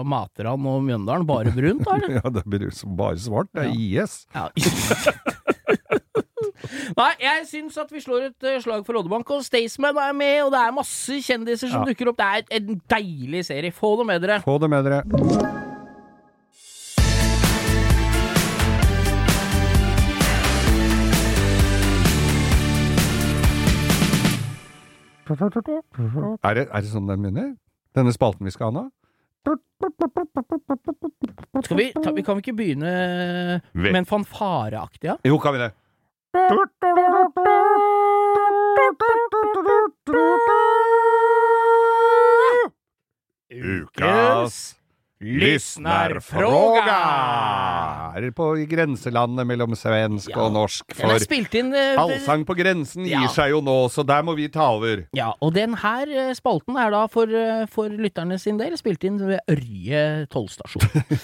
[0.08, 1.98] Matran og Mjøndalen, bare brunt, da.
[2.22, 3.50] Ja, det blir bare svart.
[3.54, 4.22] Det er IS.
[4.34, 4.48] Ja.
[6.94, 10.38] Nei, jeg syns at vi slår et eh, slag for Oddebank, og Staysman er med,
[10.46, 11.90] og det er masse kjendiser som Ja.
[11.92, 12.22] dukker opp.
[12.22, 13.72] Det er en deilig serie.
[13.76, 14.40] Få det med dere.
[14.46, 15.63] Få det med dere.
[25.30, 27.54] Er det, er det sånn den begynner?
[27.96, 28.86] Denne spalten vi skal ha nå?
[31.64, 32.92] Skal vi, ta, vi kan vi ikke begynne
[33.76, 35.18] med en fanfareaktig, ja?
[35.28, 35.72] Jo, kan vi det?
[43.54, 44.76] Ukas
[45.24, 46.98] lyssnarfråga!
[48.14, 50.94] Er på grenselandet mellom svensk Ja, og norsk.
[50.98, 51.10] For
[51.58, 53.28] inn eh, Allsang på grensen gir Ja.
[53.32, 55.06] seg jo nå, så der må vi ta over.
[55.16, 59.04] Ja, og den her eh, spalten er da for, eh, for lytterne sin del spilt
[59.08, 60.84] inn ved Ørje tollstasjon.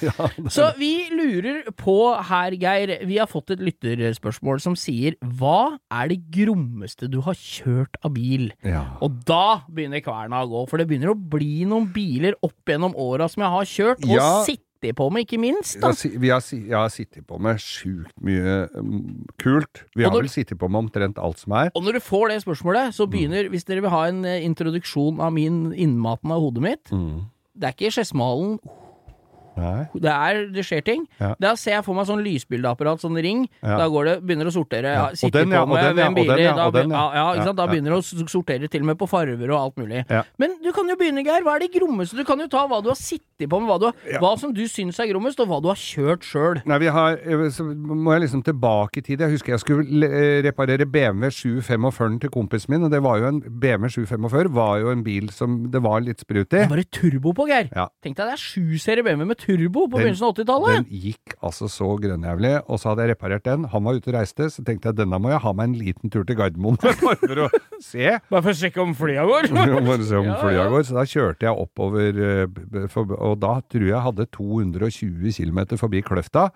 [0.56, 1.98] Så vi lurer på
[2.30, 7.34] her, Geir, vi har fått et lytterspørsmål som sier hva er det grommeste du har
[7.38, 8.50] kjørt av bil?
[8.64, 8.84] Ja.
[9.02, 12.96] Og da begynner kverna å gå, for det begynner å bli noen biler opp gjennom
[13.00, 14.44] åra som jeg har kjørt, og Ja.
[14.46, 15.80] sittet på med, ikke minst.
[15.82, 15.92] Da.
[16.20, 19.84] vi har, jeg har sittet på med sjukt mye mm, kult.
[19.96, 21.70] Vi når, har vel sittet på med omtrent alt som er.
[21.76, 22.92] Og når du får det spørsmålet, Mm.
[22.96, 26.92] så begynner, hvis dere vil ha en eh, introduksjon av min innmaten av hodet mitt,
[26.92, 27.26] Mm.
[27.60, 28.60] det er ikke Skedsmalen.
[29.94, 31.06] Det, er, det skjer ting.
[31.20, 31.34] Ja.
[31.42, 33.46] Da ser jeg for meg sånn lysbildeapparat, sånn ring.
[33.62, 33.78] Ja.
[33.84, 34.96] Da går det, begynner å sortere.
[34.96, 35.08] Ja.
[35.12, 39.10] Og den, ja, og den, ja, da, begynner det å sortere til og med på
[39.10, 40.06] farver og alt mulig.
[40.42, 41.46] Men du kan jo begynne, Geir.
[41.46, 42.18] Hva er det grommeste?
[42.20, 44.66] Du kan jo ta hva du har sittet på med, hva, du hva som du
[44.70, 46.60] syns er grommest, og hva du har kjørt sjøl.
[46.70, 49.24] Nei, vi har, eh, så må jeg liksom tilbake i tid.
[49.24, 53.32] Jeg husker jeg skulle eh, reparere BMW 745 til kompisen min, og det var jo
[53.32, 56.64] en BMW 745 var jo en bil som det var litt sprut i.
[56.64, 57.72] Det var det turbo på, Geir.
[58.04, 60.76] Tenk deg det er sju-serie BMW med turbo på Den- begynnelsen av 80-tallet.
[60.86, 63.64] Den gikk altså så grønnjævlig, og så hadde jeg reparert den.
[63.74, 66.10] Han var ute og reiste, så tenkte jeg denne må jeg ha meg en liten
[66.14, 67.50] tur til Gardermoen bare for å
[67.82, 68.20] se.
[68.30, 69.50] Bare for å sjekke om flya går.
[69.90, 70.70] Bare se om Ja, flya ja.
[70.70, 70.84] går.
[70.86, 76.02] Så da kjørte jeg oppover, eh, og da tror jeg jeg hadde 220 km forbi
[76.06, 76.50] Kløfta.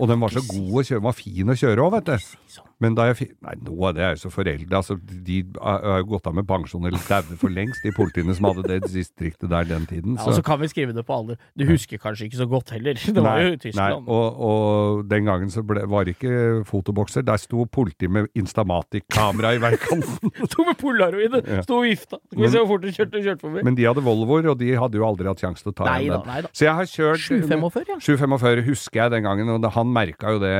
[0.00, 2.28] Og den var så god å kjøre, den var fin å kjøre òg, vet du.
[2.56, 2.66] sånn.
[2.80, 4.94] Men da jeg fikk Nei, nå er det er jo så foreldre, altså.
[5.00, 8.64] De har jo gått av med pensjon eller daue for lengst, de politiene som hadde
[8.68, 10.16] det distriktet der den tiden.
[10.16, 11.36] Ja, og så kan vi skrive det på alder.
[11.60, 12.96] Du husker kanskje ikke så godt heller.
[13.20, 14.08] Det var jo i Nei, Tyskland.
[14.08, 17.24] og, og den gangen så ble, var det ikke fotobokser.
[17.26, 20.32] Der sto politi med Instamatic-kamera i veikanten.
[20.50, 22.20] Sto med polaroid, sto og vifta.
[22.30, 23.64] Skal vi se hvor fort du kjørte, kjørte forbi.
[23.66, 26.16] Men de hadde Volvoer, og de hadde jo aldri hatt sjanse til å ta igjen
[26.16, 26.48] da, den.
[26.48, 26.52] da.
[26.56, 27.98] Så jeg har kjørt 745, ja.
[28.08, 30.56] 745 husker jeg den gangen, og det- han merka jo det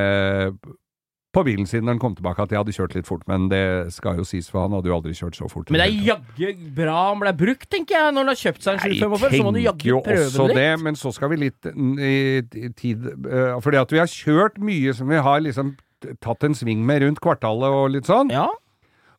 [1.30, 3.92] på bilen sin når han kom tilbake, at jeg hadde kjørt litt fort, men det
[3.94, 5.70] skal jo sies, for han hadde jo aldri kjørt så fort.
[5.70, 8.72] Men det er jaggu bra han ble brukt, tenker jeg, når han har kjøpt seg
[8.74, 9.36] en 745.
[9.38, 10.84] Så må du jaggu jo prøve også det det, litt.
[10.88, 15.10] men så skal vi litt i tid uh, Fordi at vi har kjørt mye som
[15.12, 15.76] vi har liksom
[16.24, 18.32] tatt en sving med rundt kvartalet og litt sånn.
[18.34, 18.48] Ja.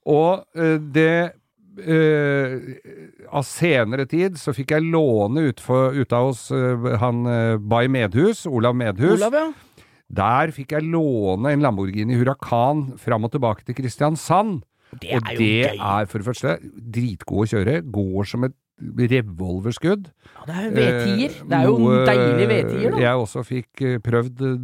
[0.05, 1.37] Og uh, det
[1.71, 2.75] Uh,
[3.31, 7.55] Av senere tid så fikk jeg låne ut, for, ut av oss uh, han uh,
[7.63, 9.15] Bay Medhus, Olav Medhus.
[9.15, 9.45] Olav, ja.
[10.11, 14.61] Der fikk jeg låne en Lamborghini Huracan fram og tilbake til Kristiansand.
[14.91, 15.77] Det og det gøy.
[15.79, 16.57] er for det første
[16.97, 17.77] dritgod å kjøre.
[17.95, 20.09] Går som et revolverskudd.
[20.35, 21.37] Ja, det er jo V10-er.
[21.37, 23.01] Eh, Det er jo noe deilig V10-er, da.
[23.05, 24.59] Jeg også fikk eh, prøvd eh,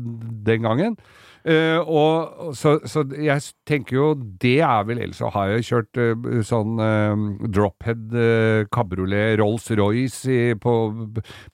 [0.49, 0.99] den gangen.
[1.47, 4.07] Uh, og så, så jeg tenker jo
[4.41, 7.13] det er vel Ellers så har jeg kjørt uh, sånn uh,
[7.47, 10.73] drophead uh, kabriolet Rolls-Royce på,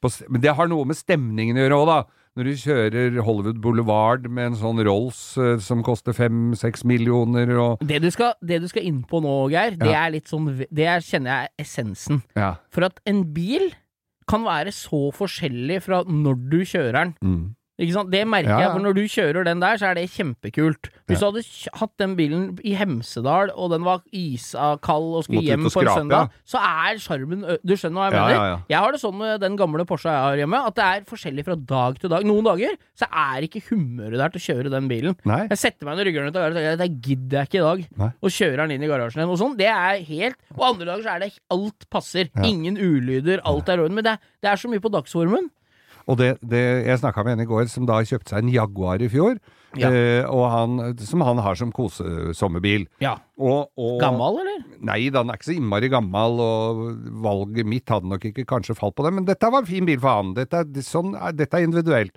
[0.02, 2.00] på Men det har noe med stemningen å gjøre òg, da.
[2.34, 7.84] Når du kjører Hollywood Boulevard med en sånn Rolls uh, som koster fem-seks millioner og
[7.86, 10.08] Det du, skal, det du skal inn på nå, Geir, det Ja.
[10.08, 12.24] er litt sånn Det er, kjenner jeg er essensen.
[12.36, 12.56] Ja.
[12.74, 13.70] For at en bil
[14.26, 17.14] kan være så forskjellig fra når du kjører den.
[17.22, 17.44] Mm.
[17.80, 20.92] Det merker Ja, jeg, for når du kjører den der, så er det kjempekult.
[21.10, 21.32] Hvis Ja.
[21.32, 25.64] du hadde hatt den bilen i Hemsedal, og den var iskald og skulle Måtte hjem
[25.66, 26.44] på en søndag, ja.
[26.46, 28.36] så er sjarmen Du skjønner hva jeg Ja, mener?
[28.38, 28.60] ja, ja.
[28.70, 31.46] Jeg har det sånn med den gamle Porsche jeg har hjemme, at det er forskjellig
[31.46, 32.24] fra dag til dag.
[32.24, 35.18] Noen dager så er ikke humøret der til å kjøre den bilen.
[35.26, 35.48] Nei.
[35.50, 37.88] Jeg setter meg under ryggeren og tenker at det gidder jeg ikke i dag.
[37.98, 38.12] Nei.
[38.22, 39.58] Og kjører den inn i garasjen igjen og sånn.
[39.58, 42.30] Det er helt Og andre dager så er det alt passer.
[42.36, 42.44] Ja.
[42.46, 43.96] Ingen ulyder, alt er i orden.
[43.96, 45.50] Men det, det er så mye på dagsformen.
[46.08, 49.00] Og det, det, jeg snakka med en i går som da kjøpte seg en Jaguar
[49.04, 49.38] i fjor,
[49.80, 49.90] Ja.
[49.90, 52.84] eh, og han, som han har som kosesommerbil.
[53.02, 53.16] Ja.
[53.40, 54.60] Og, og, Gammal, eller?
[54.86, 56.84] Nei den er ikke så innmari gammel, og
[57.24, 59.98] valget mitt hadde nok ikke kanskje falt på det, men dette var en fin bil
[60.04, 60.34] for han.
[60.38, 62.14] Dette, er- sånn, dette er individuelt.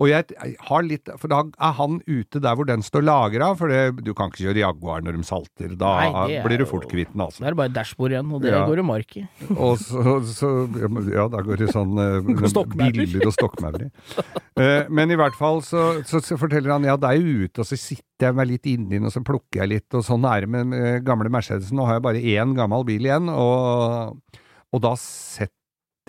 [0.00, 3.68] Og jeg har litt For da er han ute der hvor den står lagra, for
[3.68, 5.74] det, du kan ikke kjøre Jaguar når de salter.
[5.76, 7.42] Da Nei, blir du fort kvitt den, altså.
[7.44, 8.62] Da er det bare dashbord igjen, og det Ja.
[8.66, 9.26] går det mark i.
[9.68, 10.50] Og så, så
[11.12, 12.32] Ja, da går det sånn eh,
[12.80, 13.90] biller og stokkmaurer.
[14.56, 17.60] Eh, men i hvert fall så, så, så forteller han ja, det er jo ute,
[17.60, 20.24] og så sitter jeg meg litt inni den, og så plukker jeg litt, og sånn
[20.28, 21.76] er det med, med gamle Mercedesen.
[21.76, 24.16] Nå har jeg bare én gammel bil igjen, og,
[24.72, 25.52] og da setter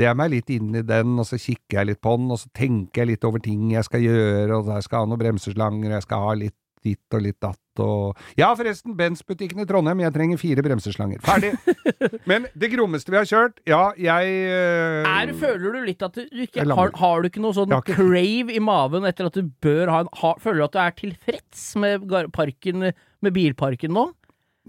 [0.07, 2.49] jeg meg litt inn i den, og så kikker jeg litt på den, og så
[2.57, 5.97] tenker jeg litt over ting jeg skal gjøre, og jeg skal ha noen bremseslanger, og
[5.99, 10.13] jeg skal ha litt ditt og litt datt og Ja, forresten, Benz-butikken i Trondheim, jeg
[10.15, 11.21] trenger fire bremseslanger.
[11.23, 11.51] Ferdig!
[12.29, 15.05] Men det grommeste vi har kjørt, ja, jeg øh...
[15.05, 17.99] Er, føler du litt at du, du ikke har, har du ikke noe sånn ikke-
[17.99, 20.97] crave i maven etter at du bør ha en ha, Føler du at du er
[21.03, 22.89] tilfreds med parken,
[23.21, 24.07] med bilparken nå?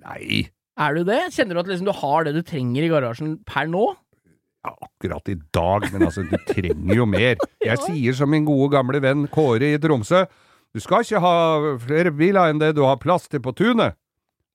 [0.05, 0.45] Nei,
[0.81, 1.23] Er du det?
[1.35, 3.89] Kjenner du at liksom du har det du trenger i garasjen per nå?
[4.63, 7.41] Ja, akkurat i dag, men altså, du trenger jo mer.
[7.65, 10.25] Jeg sier som min gode gamle venn Kåre i Tromsø,
[10.73, 11.35] du skal ikke ha
[11.83, 13.99] flere biler enn det du har plass til på tunet.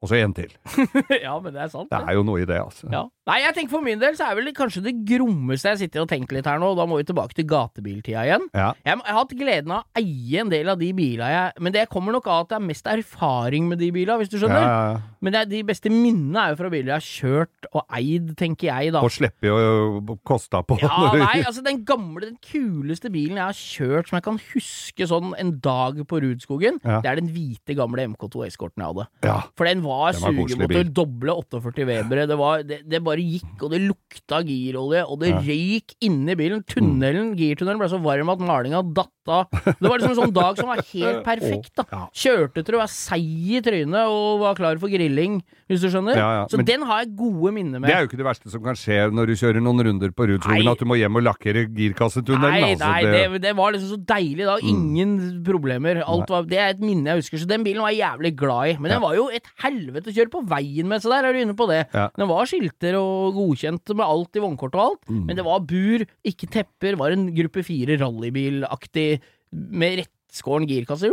[0.01, 0.51] Og så en til.
[1.25, 1.89] ja, men det er sant.
[1.91, 2.89] Det er jo noe i det, altså.
[2.93, 3.07] Ja.
[3.27, 6.05] Nei, jeg tenker for min del så er vel det kanskje det grommeste jeg sitter
[6.05, 8.47] og tenker litt her nå, og da må vi tilbake til gatebiltida igjen.
[8.55, 8.71] Ja.
[8.87, 11.83] Jeg, har hatt gleden av å eie en del av de bila jeg Men det
[11.91, 14.63] kommer nok av at jeg har mest erfaring med de bila, hvis du skjønner.
[14.63, 15.03] ja, ja.
[15.17, 18.69] Men det de beste minnene er jo fra biler jeg har kjørt og eid, tenker
[18.69, 19.01] jeg, da.
[19.03, 20.77] Og slipper å koste på.
[20.83, 25.07] Ja, nei, altså den gamle, den kuleste bilen jeg har kjørt som jeg kan huske
[25.09, 29.07] sånn en dag på Rudskogen, det er den hvite gamle MK2 Escorten jeg hadde.
[29.25, 29.39] ja.
[29.57, 33.63] For den var var sugemotor, doble 48 Webere, det var det, det bare bare gikk,
[33.65, 35.39] og det lukta girolje, og det Ja.
[35.41, 36.63] røyk inni bilen.
[36.65, 39.47] Tunnelen, girtunnelen ble så varm at malinga datt av.
[39.51, 42.07] Det var liksom en sånn dag som var helt perfekt, da.
[42.13, 46.15] Kjørte til du var seig i trynet og var klar for grilling, hvis du skjønner.
[46.17, 47.89] Ja, ja, Så men- den har jeg gode minner med.
[47.89, 50.27] Det er jo ikke det verste som kan skje når du kjører noen runder på
[50.31, 52.51] Rudskogen, at du må hjem og lakkere girkassetunnelen.
[52.51, 54.57] Nei, altså, nei det- det, det var liksom så deilig da.
[54.63, 56.01] Ingen problemer.
[56.07, 57.41] Alt var, det er et minne jeg husker.
[57.43, 58.77] Så den bilen var jeg jævlig glad i.
[58.79, 61.39] Men den var jo et helvete å kjøre på veien med, så der er du
[61.41, 61.83] inne på det.
[61.93, 65.25] Den var skilter og godkjent med alt i vognkort og alt, Mm.
[65.27, 66.95] men det var bur, ikke tepper.
[66.97, 69.16] Var en gruppe fire rallybilaktig
[69.51, 71.09] med rettskåren girkasse.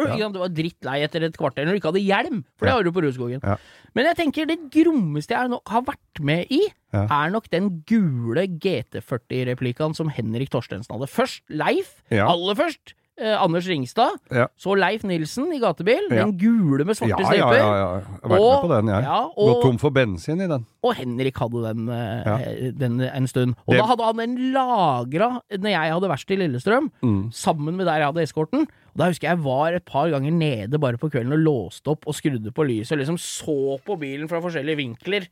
[0.00, 0.28] Ja.
[0.32, 2.90] Du var drittlei etter et kvarter når du ikke hadde hjelm, for det har du
[2.94, 3.42] på Rudskogen.
[3.44, 3.56] Ja.
[3.94, 7.04] Men jeg tenker det grommeste jeg nok har vært med i, Ja.
[7.06, 11.06] er nok den gule GT40-replikaen som Henrik Torstensen hadde.
[11.10, 12.94] Først Leif, aller først.
[13.20, 14.14] Eh, Anders Ringstad.
[14.32, 14.46] Ja.
[14.56, 16.06] Så Leif Nilsen i gatebil.
[16.08, 16.24] Ja.
[16.24, 17.56] Den gule med svarte ja, striper.
[17.58, 17.88] ja, ja.
[18.00, 19.02] Jeg har vært Og- med på den, jeg.
[19.04, 20.64] ja, Gått og- tom for bensin i den.
[20.82, 22.36] Og Henrik hadde den, eh, Ja.
[22.72, 23.54] den en stund.
[23.68, 27.30] Og Det- da hadde han den lagra når jeg hadde verksted i Lillestrøm, Mm.
[27.32, 28.60] sammen med der jeg hadde eskorten.
[28.62, 31.88] Og Da husker jeg jeg var et par ganger nede bare på kvelden og låste
[31.88, 35.26] opp og skrudde på lyset og liksom så på bilen fra forskjellige vinkler.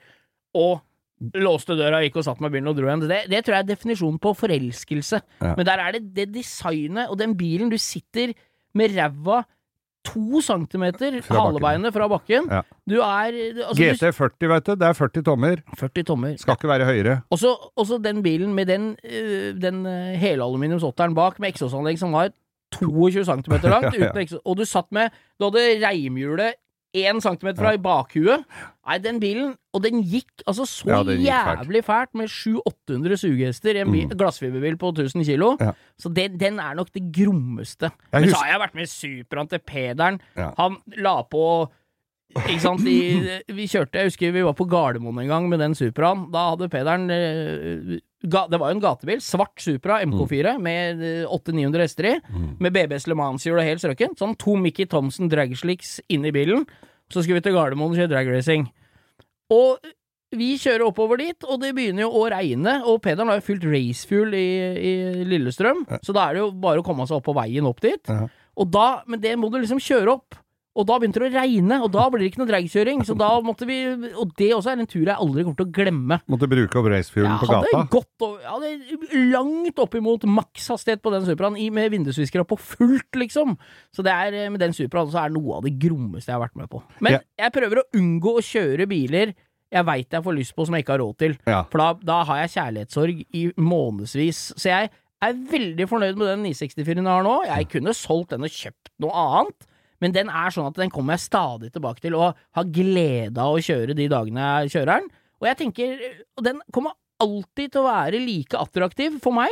[0.55, 0.81] Og
[1.39, 3.05] låste døra, gikk og satt meg i bilen og dro igjen.
[3.11, 5.21] Det, det tror jeg er definisjonen på forelskelse.
[5.43, 5.55] Ja.
[5.59, 8.35] Men der er det det designet og den bilen du sitter
[8.79, 9.43] med ræva
[10.09, 12.49] to centimeter halebeinet fra bakken.
[12.51, 12.63] Ja.
[12.89, 13.35] Du er
[13.67, 14.75] altså, GT40, vet du.
[14.79, 15.63] Det er 40 tommer.
[15.79, 16.37] 40 tommer.
[16.41, 17.17] Skal ikke være høyere.
[17.31, 22.15] Og så den bilen med den, øh, den øh, helaluminiums åtteren bak, med eksosanlegg som
[22.17, 22.31] var
[22.79, 24.41] 22 cm langt, Ja, ja.
[24.45, 26.59] og du satt med Du hadde reimhjulet
[26.97, 28.45] 1 centimeter fra i bakhuet.
[28.89, 33.77] Nei, den bilen Og den gikk altså så Ja, gikk jævlig fælt, med 700-800 sugehester
[33.77, 35.53] i en bil, glassfiberbil på 1000 kilo.
[35.59, 35.67] Mm.
[35.69, 35.73] Ja.
[36.01, 37.91] Så den, den er nok det grommeste.
[38.13, 40.21] Men så har jeg vært med i Superaen til Pederen.
[40.39, 40.51] Ja.
[40.59, 41.45] Han la på
[42.37, 42.97] ikke sant, i,
[43.57, 46.27] vi kjørte, jeg husker vi var på Gardermoen en gang med den Supraen.
[46.35, 51.23] Da hadde Pederen eh, ga, Det var jo en gatebil, svart Supra MK4 med eh,
[51.25, 52.15] 800-900 hester i,
[52.61, 54.17] med BBs Le Mans-hjul og helt strøken.
[54.21, 56.67] Sånn to Mickey Thompson dragslicks inni bilen.
[57.09, 58.67] Så skulle vi til Gardermoen og kjøre dragracing.
[59.57, 59.79] Og
[60.37, 63.65] vi kjører oppover dit, og det begynner jo å regne, og Pederen har jo fylt
[63.65, 64.91] racefuel i, i
[65.25, 68.13] Lillestrøm, så da er det jo bare å komme seg opp på veien opp dit.
[68.61, 70.37] Og da, men det må du liksom kjøre opp.
[70.77, 73.01] Og da begynte det å regne, og da blir det ikke noe dragkjøring.
[73.09, 73.79] Så da måtte vi
[74.15, 76.19] Og det også er en tur jeg aldri kommer til å glemme.
[76.29, 77.89] Måtte bruke opp racefuelen Jeg på gata.
[77.91, 83.11] gått over Jeg hadde langt oppimot makshastighet på den Supraen, i- med vindusviskere på fullt,
[83.17, 83.57] liksom.
[83.93, 86.47] Så det er eh, med den Supraen så er noe av det grommeste jeg har
[86.49, 86.83] vært med på.
[87.01, 87.19] Men Ja.
[87.39, 89.35] jeg prøver å unngå å kjøre biler
[89.73, 91.37] jeg veit jeg får lyst på som jeg ikke har råd til.
[91.47, 91.63] Ja.
[91.65, 94.55] For da, da har jeg kjærlighetssorg i månedsvis.
[94.57, 97.35] Så jeg er veldig fornøyd med den 964-en jeg har nå.
[97.47, 99.67] Jeg kunne solgt den og kjøpt noe annet.
[100.03, 103.57] Men den er sånn at den kommer jeg stadig tilbake til, og har glede av
[103.57, 105.09] å kjøre de dagene jeg kjører den.
[105.39, 106.05] Og jeg tenker,
[106.39, 109.51] og den kommer alltid til å være like attraktiv for meg.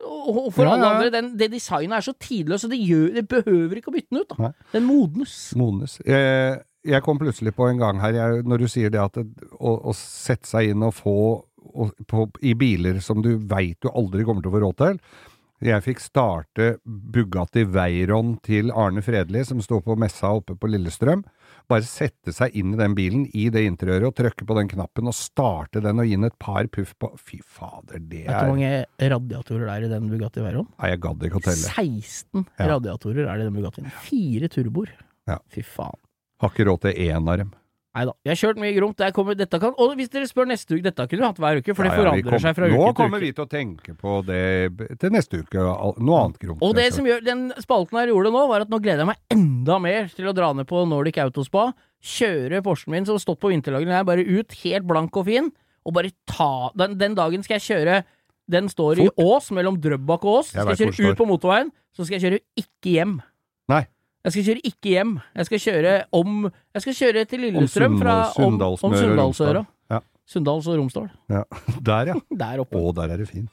[0.00, 0.90] Og og for Ja, alle ja.
[0.96, 1.10] andre.
[1.12, 4.22] Den, det designet er så tidløst, så det, gjør, det behøver ikke å bytte den
[4.22, 4.32] ut.
[4.36, 4.52] Da.
[4.72, 5.34] Den modnes.
[5.60, 5.98] Modnes.
[6.08, 9.26] Jeg, jeg kom plutselig på en gang her, jeg, når du sier det at det,
[9.58, 11.16] å, å sette seg inn og få
[11.70, 15.02] og, på, i biler som du veit du aldri kommer til å få råd til.
[15.60, 21.20] Jeg fikk starte Bugatti Veyron til Arne Fredli, som sto på messa oppe på Lillestrøm.
[21.68, 25.10] Bare sette seg inn i den bilen i det interiøret og trykke på den knappen
[25.10, 28.40] og starte den og gi den et par puff på Fy fader, det er Vet
[28.40, 30.70] du hvor mange radiatorer det er i den Bugatti Veyron?
[30.80, 31.74] Nei, jeg gadd ikke å telle.
[31.76, 32.70] 16 Ja.
[32.72, 33.92] radiatorer er det i den Bugattien.
[34.08, 34.96] Fire turboer.
[35.28, 35.38] Ja.
[35.52, 36.00] Fy faen.
[36.40, 37.52] Har ikke råd til én av dem.
[37.90, 38.12] Nei da.
[38.22, 39.00] Jeg har kjørt mye gromt.
[39.16, 41.74] Kommer, dette kan, og hvis dere spør neste uke Dette kunne vi hatt hver uke,
[41.74, 43.30] for det Ja, ja, vi forandrer kom- seg fra uke til uke Nå kommer vi
[43.34, 45.64] til å tenke på det til neste uke.
[45.98, 46.62] Noe annet gromt.
[46.62, 49.18] Og det som gjør den spalten her gjorde nå, var at nå gleder jeg meg
[49.34, 53.40] enda mer til å dra ned på Nordic Autospa, kjøre Porschen min som har stått
[53.42, 55.50] på vinterlagringen her, bare ut, helt blank og fin,
[55.84, 58.04] og bare ta Den, den dagen skal jeg kjøre
[58.50, 59.18] Den står Fort.
[59.18, 60.54] i Ås, mellom Drøbak og Ås.
[60.54, 63.18] Skal jeg kjøre ut på motorveien, så skal jeg kjøre ikke hjem.
[64.24, 65.12] Jeg skal kjøre ikke hjem.
[65.34, 69.64] Jeg skal kjøre om Jeg skal kjøre til Lillestrøm fra om, om og Sunndalsøra.
[69.90, 69.98] Ja.
[70.28, 71.08] Sunndals og Romsdal.
[71.30, 71.42] Ja.
[71.86, 72.14] Der, ja.
[72.42, 72.76] Der oppe.
[72.76, 73.48] Å, der er det fint.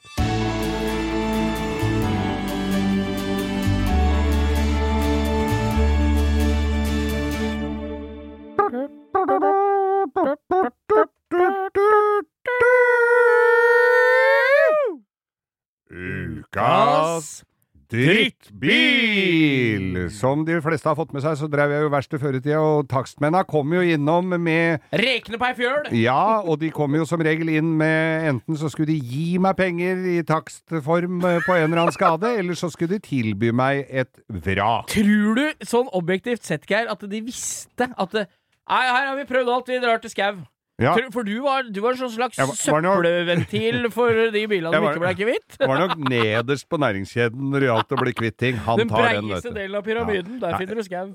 [15.88, 17.47] Ukas
[17.92, 19.84] drittbil!
[20.12, 22.60] Som de fleste har fått med seg, så drev jeg jo verksted før i tida,
[22.60, 25.88] og takstmennene kom jo innom med Rekne på ei fjøl!
[25.96, 29.56] Ja, og de kom jo som regel inn med enten så skulle de gi meg
[29.58, 33.74] penger i takstform eh, på en eller annen skade, eller så skulle de tilby meg
[33.88, 34.86] et vrak.
[34.92, 38.24] Tror du, sånn objektivt sett, Geir, at de visste at det,
[38.68, 40.44] Nei, her har vi prøvd alt, vi drar til skau.
[40.78, 40.92] Ja.
[41.10, 44.84] For- du var, du var en sånn slags Jeg var- søppelventil for de bilene som
[44.86, 45.56] ikke ble kvitt.
[45.58, 48.56] Det var nok nederst på næringskjeden når det gjaldt å bli kvitt ting.
[48.66, 49.50] Han Den tar den, vet du.
[49.56, 50.58] delen av pyramiden, der Nei.
[50.60, 51.14] finner du skau.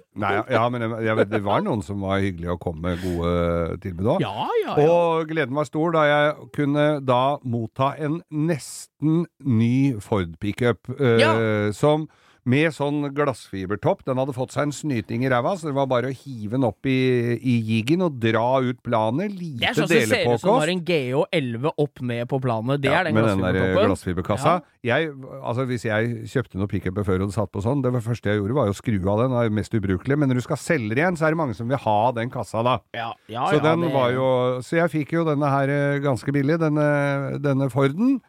[0.50, 4.06] Ja, men jeg, jeg det var noen som var hyggelige å komme med gode tilbud
[4.18, 4.20] òg.
[4.22, 4.90] Ja, ja, ja.
[4.90, 11.20] Og gleden var stor da jeg kunne da motta en nesten ny Ford pickup eh,
[11.24, 11.72] Ja.
[11.72, 12.10] som
[12.46, 14.02] med sånn glassfibertopp.
[14.06, 16.66] Den hadde fått seg en snyting i ræva, så det var bare å hive den
[16.68, 19.32] opp i, i jiggen og dra ut planet.
[19.32, 20.50] Det er Lite sånn som ser ut som delepåkost.
[20.50, 22.82] var en GH11 opp ned på planet.
[22.84, 23.88] Det Ja, er den den der glassfibertoppen.
[23.88, 24.56] glassfiberkassa.
[24.84, 28.02] Jeg, altså Hvis jeg kjøpte noen pickuper før og det satt på sånn, det var
[28.04, 29.32] første jeg gjorde var å skru av den.
[29.32, 30.18] det er mest ubrukelig.
[30.20, 32.30] Men når du skal selge den igjen, så er det mange som vil ha den
[32.30, 32.80] kassa, da.
[32.94, 36.00] Ja, ja, så ja, den det- var jo Så jeg fikk jo denne her eh,
[36.04, 38.20] ganske billig, denne, denne Forden.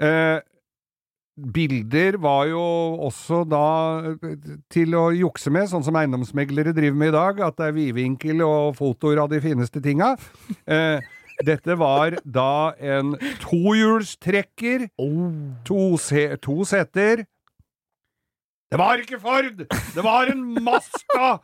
[0.00, 0.40] Eh,
[1.36, 2.62] bilder var jo
[3.06, 4.16] også da
[4.72, 8.40] til å jukse med, sånn som eiendomsmeglere driver med i dag, at det er vidvinkel
[8.46, 10.14] og fotoer av de fineste tinga.
[10.66, 11.04] Eh,
[11.44, 13.12] dette var da en
[13.44, 15.32] tohjulstrekker, Oh.
[15.68, 17.26] to, se, to seter.
[18.66, 19.60] Det var ikke Ford!
[19.68, 21.36] Det var en Masta!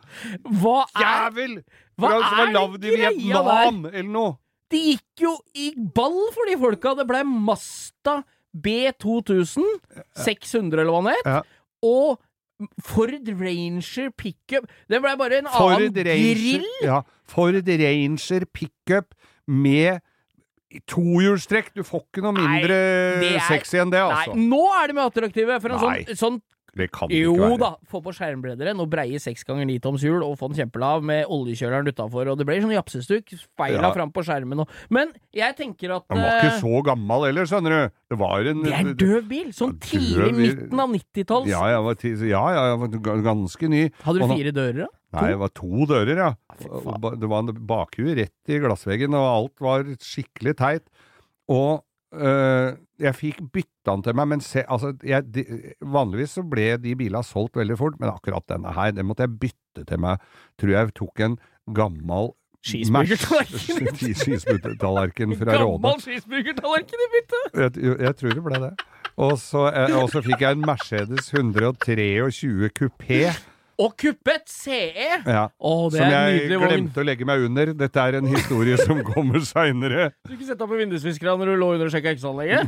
[0.43, 1.59] Hva er Jævel!
[1.95, 4.33] Hva For som var er lagd i greia Vietnam, eller noe.
[4.73, 6.95] Det gikk jo i ball for de folka.
[6.97, 8.23] Det ble Masta
[8.55, 9.65] B2000,
[10.15, 11.41] 600 eller hva den het, Ja.
[11.83, 12.19] og
[12.85, 14.67] Ford Ranger pickup.
[14.87, 16.65] Det ble bare en Ford annen Ranger, grill.
[16.83, 19.13] ja, Ford Ranger pickup
[19.47, 19.99] med
[20.89, 21.73] tohjulstrekk.
[21.75, 22.77] Du får ikke noe mindre
[23.19, 24.33] nei, er- sexy enn det, altså.
[24.35, 25.59] Nei, nå er de mer attraktive.
[25.61, 26.41] For en sånn, sånn
[26.73, 27.51] Det kan det Jo ikke være.
[27.53, 30.57] Jo da, få på skjermbrederen og breie seks ganger ni toms hjul og få den
[30.57, 33.91] kjempelav med oljekjøleren utafor, og det ble sånn japsestuk, speila Ja.
[33.93, 37.45] fram på skjermen og Men jeg tenker at Han var ikke eh, så gammel heller,
[37.45, 37.93] skjønner du.
[38.09, 39.53] Det var en Det er døv bil!
[39.53, 41.47] Sånn Ja, tidlig midten av 90-talls.
[41.47, 43.83] Ja, jeg var, ja, ja, jeg var ganske ny.
[44.01, 44.91] Hadde du fire dører, da?
[45.13, 46.31] Nei, det var to dører, ja.
[46.57, 50.87] Det var en bakhue rett i glassveggen, og alt var skikkelig teit.
[51.53, 51.83] Og
[52.13, 55.43] øh, jeg fikk bytta den til meg, men se, altså, jeg, de,
[55.81, 59.39] vanligvis så ble de bilene solgt veldig fort, men akkurat denne her, den måtte jeg
[59.41, 60.15] bytte til meg.
[60.61, 61.35] Tror jeg tok en
[61.75, 62.25] gammel
[62.63, 65.83] Skismuggertallerken fra Råde.
[65.83, 67.39] Gammel skismuggertallerken i bytte!
[67.59, 67.69] Jeg,
[68.05, 68.73] jeg tror det ble det.
[69.23, 73.21] Og så, eh, og så fikk jeg en Mercedes 123 kupé.
[73.81, 75.07] Og kuppet CE!
[75.25, 75.47] Ja.
[75.49, 77.71] Det Som jeg glemte å legge meg under.
[77.73, 80.11] Dette er en historie som kommer seinere.
[80.27, 82.61] Du ikke sett deg på vindusviskerne når du lå under og sjekka Ja,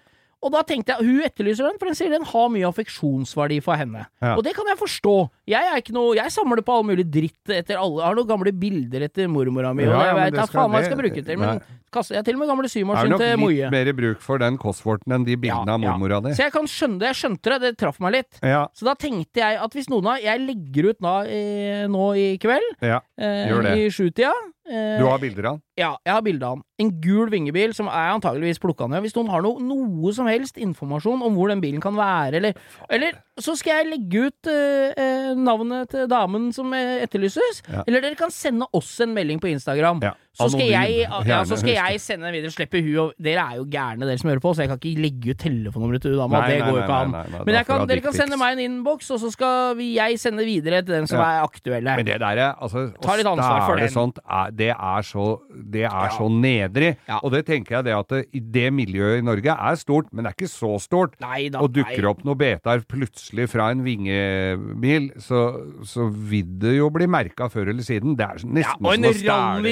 [0.47, 3.79] Og da tenkte jeg, hun etterlyser den, for den sier den har mye affeksjonsverdi for
[3.81, 4.05] henne.
[4.23, 4.37] Ja.
[4.37, 5.15] Og det kan jeg forstå.
[5.51, 8.53] Jeg er ikke noe Jeg samler på all mulig dritt etter alle har noen gamle
[8.55, 11.27] bilder etter mormora mi, og Ja, jeg vet da faen hva jeg skal bruke det
[11.27, 11.61] til, men
[11.97, 14.59] kaster jeg til og med gamle Det er nok litt mer mer bruk for den
[14.61, 16.35] Cosworten enn de bildene av mormora di.
[16.37, 17.13] Så jeg kan skjønne det.
[17.13, 17.61] Jeg skjønte det.
[17.67, 18.43] Det traff meg litt.
[18.43, 22.11] Ja, Så da tenkte jeg at hvis noen av Jeg legger ut nå, eh, nå
[22.19, 23.01] i kveld, ja.
[23.19, 24.35] eh, i sjutida.
[24.67, 25.63] Eh, Du har bilder av han?
[25.79, 26.63] Ja, jeg har bilde av han.
[26.83, 29.05] En gul vingebil som er antageligvis plukka ned.
[29.05, 32.55] Hvis noen har noe, noe som helst informasjon om hvor den bilen kan være, eller,
[32.91, 37.63] eller så skal jeg legge ut eh, eh, navnet til damen som eh, etterlyses.
[37.71, 37.85] Ja.
[37.87, 40.03] Eller dere kan sende oss en melding på Instagram.
[40.03, 40.15] Ja.
[40.37, 42.53] Så skal, jeg, ja, så skal jeg sende den videre.
[42.53, 45.01] Slippe hun og Dere er jo gærne, dere som hører på, så jeg kan ikke
[45.03, 46.43] legge ut telefonnummeret til hun dama.
[46.47, 47.15] Det går jo ikke an.
[47.47, 50.95] Men kan, dere kan sende meg en innboks, og så skal jeg sende videre til
[50.99, 51.29] den som Ja.
[51.41, 51.97] er aktuelle.
[51.97, 53.89] Men det der, altså, Ta litt ansvar for den.
[53.89, 54.19] sånt,
[54.57, 55.27] det er så,
[55.73, 56.09] det er Ja.
[56.13, 56.97] så nedrig.
[57.23, 60.33] Og det tenker jeg det at det, det miljøet i Norge er stort, men det
[60.35, 61.17] er ikke så stort.
[61.21, 62.11] Nei da, og dukker nei.
[62.11, 65.41] opp noe betar plutselig fra en vingebil, så,
[65.87, 68.17] så vil det jo bli merka før eller siden.
[68.19, 69.63] Det er nesten Ja, og en som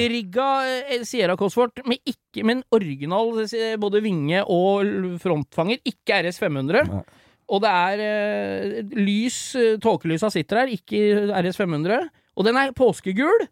[0.62, 6.40] eh, Sierra Cosworth med, ikke, med en original eh, både vinge og frontfanger, ikke RS
[6.42, 6.88] 500.
[6.90, 7.04] Nei.
[7.52, 9.36] Og det er uh, lys,
[9.84, 12.06] tåkelysa sitter her, ikke RS 500.
[12.40, 13.44] Og den er påskegul.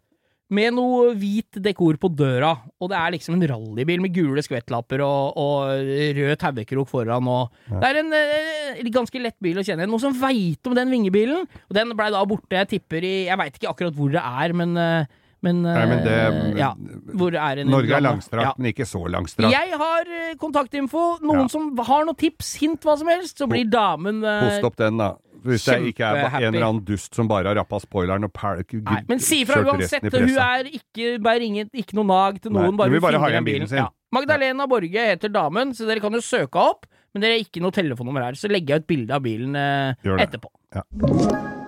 [0.53, 5.01] Med noe hvit dekor på døra, og det er liksom en rallybil med gule skvettlapper
[5.01, 5.87] og, og
[6.17, 7.29] rød tauekrok foran.
[7.31, 9.93] Og Det er en eh, ganske lett bil å kjenne igjen.
[9.95, 11.47] Noen som veit om den vingebilen?
[11.47, 14.53] Og den blei da borte, jeg tipper i Jeg veit ikke akkurat hvor det er,
[14.59, 15.09] men, eh,
[15.43, 16.69] men, Nei, men det- eh, ja,
[17.19, 18.53] hvor er Norge er langstrakt, Ja.
[18.57, 19.51] men ikke så langstrakt.
[19.51, 21.19] Jeg har eh, kontaktinfo.
[21.21, 21.47] Noen Ja.
[21.51, 24.97] som har noen tips, hint, hva som helst, så blir damen eh, Post opp den,
[24.97, 25.13] da.
[25.43, 28.63] Hvis det ikke er en eller annen dust som bare har rappa spoileren og pæl...
[29.09, 30.05] Men si ifra uansett.
[30.07, 32.71] Hun er ikke, bare ingen, ikke noe nag til noen.
[32.71, 33.89] Nei, bare hun bare finner ha igjen bilen sin.
[34.15, 36.87] Magdalena Borge heter damen, så dere kan jo søke opp.
[37.13, 39.93] Men dere er ikke noe telefonnummer her, så legger jeg ut bilde av bilen eh,
[40.23, 40.47] etterpå.
[40.73, 41.59] Ja.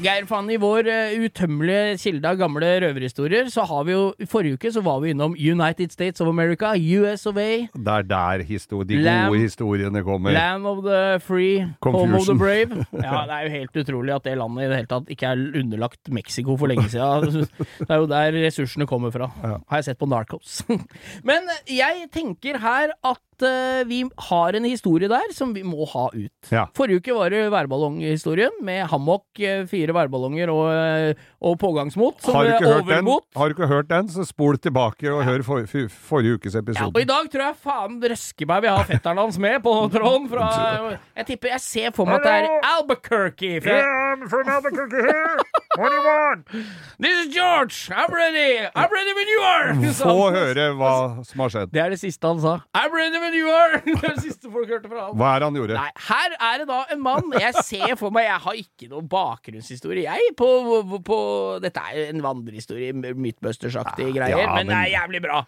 [0.00, 4.56] Geir, faen, i vår uh, utømmelige kilde av gamle røverhistorier, så har vi jo Forrige
[4.56, 7.66] uke så var vi innom United States of America, US of A.
[7.74, 10.32] Det er der de Lam- gode historiene kommer.
[10.32, 12.86] Land of the free, home of the brave.
[13.10, 15.44] Ja, Det er jo helt utrolig at det landet i det hele tatt ikke er
[15.60, 17.44] underlagt Mexico for lenge siden.
[17.84, 20.62] Det er jo der ressursene kommer fra, har jeg sett på Narcos.
[21.28, 26.06] Men jeg tenker her at eh, vi har en historie der som vi må ha
[26.14, 26.50] ut.
[26.52, 26.66] Ja.
[26.76, 32.34] Forrige uke var det værballonghistorien med hammock, eh, fire værballonger og, eh, og pågangsmot som
[32.34, 35.42] Har du, ikke hørt den, har du ikke hørt den, så spol tilbake og hør
[35.46, 38.84] for, for, forrige ukes Ja, og i dag tror jeg faen røske meg vi har
[38.88, 40.28] fetteren hans med på tråden.
[40.30, 43.60] Fra, jeg tipper, jeg ser for meg at det er Albuquerque.
[43.64, 43.78] Fra,
[44.10, 45.38] I'm from Albuquerque here!
[45.78, 46.46] What do you want?
[46.98, 47.90] This is George!
[47.94, 48.66] I'm ready!
[48.74, 49.92] I'm ready when you are!
[50.00, 51.70] Få høre hva som har skjedd.
[51.74, 52.56] Det er det siste han sa.
[52.74, 53.80] I'm ready when you are!
[53.86, 55.16] Det er det siste folk hørte fra han.
[55.20, 55.78] Hva er det han gjorde?
[55.78, 59.08] Nei, her er det da en mann Jeg ser for meg Jeg har ikke noen
[59.10, 60.48] bakgrunnshistorie, jeg, på,
[61.06, 61.18] på
[61.64, 65.42] Dette er jo en vandrehistorie, Mythbusters-aktige greier, ja, men det er jævlig bra.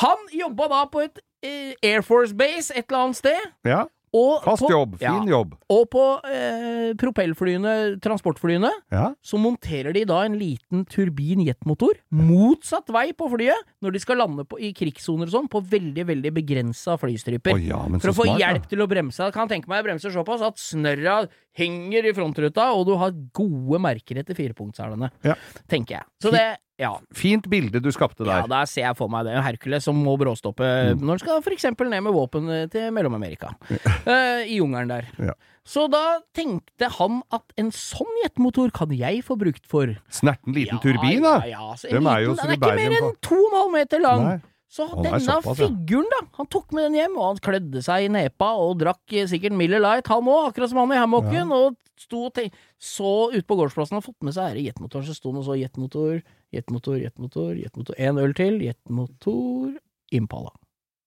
[0.00, 3.48] Han jobba da på et eh, Air Force Base et eller annet sted.
[3.66, 3.84] Ja,
[4.16, 5.52] Og Fast på, jobb, fin ja, jobb.
[5.70, 9.04] Og på eh, propellflyene, transportflyene, Ja.
[9.22, 14.44] så monterer de da en liten turbin-jetmotor motsatt vei på flyet, når de skal lande
[14.50, 17.54] på, i krigssoner og sånn, på veldig, veldig begrensa flystriper.
[17.54, 19.30] Oh, ja, For å få smart, hjelp til å bremse.
[19.36, 21.20] Kan tenke meg jeg bremser såpass at snørra
[21.56, 25.12] henger i frontruta, og du har gode merker etter firepunktselene.
[25.26, 25.38] Ja.
[25.70, 26.10] Tenker jeg.
[26.22, 26.48] Så det
[26.80, 26.94] Ja.
[27.12, 28.42] Fint bilde du skapte der.
[28.42, 28.68] Ja, der.
[28.70, 29.36] ser jeg for meg det.
[29.44, 31.02] Hercules som må bråstoppe Mm.
[31.04, 31.64] når han skal f.eks.
[31.78, 33.52] ned med våpen eh, til Mellom-Amerika.
[33.70, 35.08] uh, I jungelen der.
[35.20, 35.34] Ja.
[35.66, 40.80] Så da tenkte han at en sånn jetmotor kan jeg få brukt for Snerten liten
[40.80, 41.34] Ja, turbin, da.
[41.44, 43.74] Ja, ja, så en jo liten, den er ikke mer enn to og en halv
[43.76, 44.24] meter lang.
[44.24, 44.38] Nei.
[44.70, 48.04] Så Åh, denne såpass, figuren, da, han tok med den hjem, og han klødde seg
[48.06, 51.50] i nepa og drakk eh, sikkert Miller Light, han òg, akkurat som han i hammocken,
[51.56, 55.16] og sto og tenkte så ute på gårdsplassen og fått med seg denne jetmotoren, så
[55.18, 56.20] sto det og så jetmotor,
[56.52, 59.76] jetmotor, jetmotor, jetmotor, en øl til, jetmotor,
[60.12, 60.50] Impala.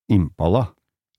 [0.10, 0.68] Impala.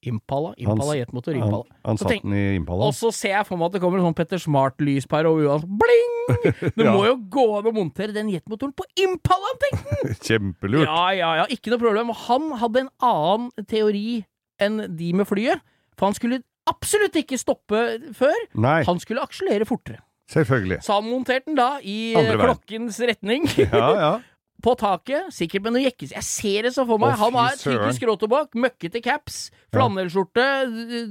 [0.04, 1.62] Impala, Impala, jetmotor, Impala.
[1.64, 2.84] han han satt tenk- den i Impala.
[2.90, 5.64] Og så ser jeg for meg at det kommer en sånn Petter Smart-lyspære over huet.
[5.80, 6.10] Bling!
[6.76, 6.92] Det Ja.
[6.92, 10.86] må jo gå an å montere den jetmotoren på Impalaen, tenkte Kjempelurt.
[10.88, 12.10] Ja, ja, ja, ikke noe problem.
[12.12, 14.24] Og han hadde en annen teori
[14.60, 15.60] enn de med flyet.
[15.96, 17.80] For han skulle absolutt ikke stoppe
[18.16, 18.36] før.
[18.56, 20.00] Nei, Han skulle akselere fortere.
[20.32, 20.80] Selvfølgelig.
[20.84, 23.48] Så han monterte den da i eh, klokkens retning.
[23.64, 24.14] Ja, ja.
[24.64, 26.14] På taket, sikkert med noe jekkes...
[26.14, 27.18] Jeg ser det så for meg.
[27.18, 30.46] Å, han har typisk skråtobakk, møkkete caps, flanellskjorte,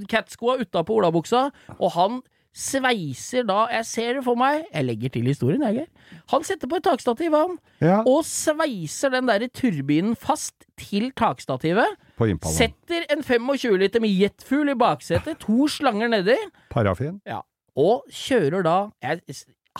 [0.10, 4.66] catskoa utapå olabuksa, og han sveiser da Jeg ser det for meg.
[4.70, 6.20] Jeg legger til historien, jeg, Geir.
[6.34, 8.02] Han setter på et takstativ, han, ja.
[8.10, 11.98] og sveiser den derre turbinen fast til takstativet.
[12.50, 16.38] Setter en 25 liter med jetfugl i baksetet, to slanger nedi,
[16.74, 17.20] Parafin.
[17.80, 19.22] Og kjører da jeg,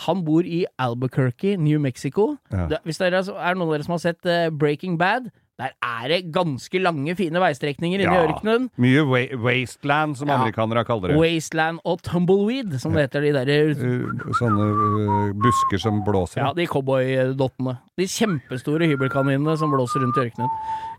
[0.06, 2.36] Han bor i Albuquerque, New Mexico.
[2.50, 2.66] Ja.
[2.82, 6.08] Hvis det er, er noen av dere som har sett eh, Breaking Bad, Der er
[6.10, 8.26] det ganske lange, fine veistrekninger inne i Ja.
[8.26, 8.70] ørkenen.
[8.76, 10.34] Mye wa wasteland, som Ja.
[10.40, 11.16] amerikanere kaller det.
[11.16, 16.42] Wasteland og tumbleweed, som det heter, de derre Uh, sånne uh, busker som blåser.
[16.42, 17.78] Ja, de cowboydottene.
[17.96, 20.50] De kjempestore hybelkaninene som blåser rundt i ørkenen.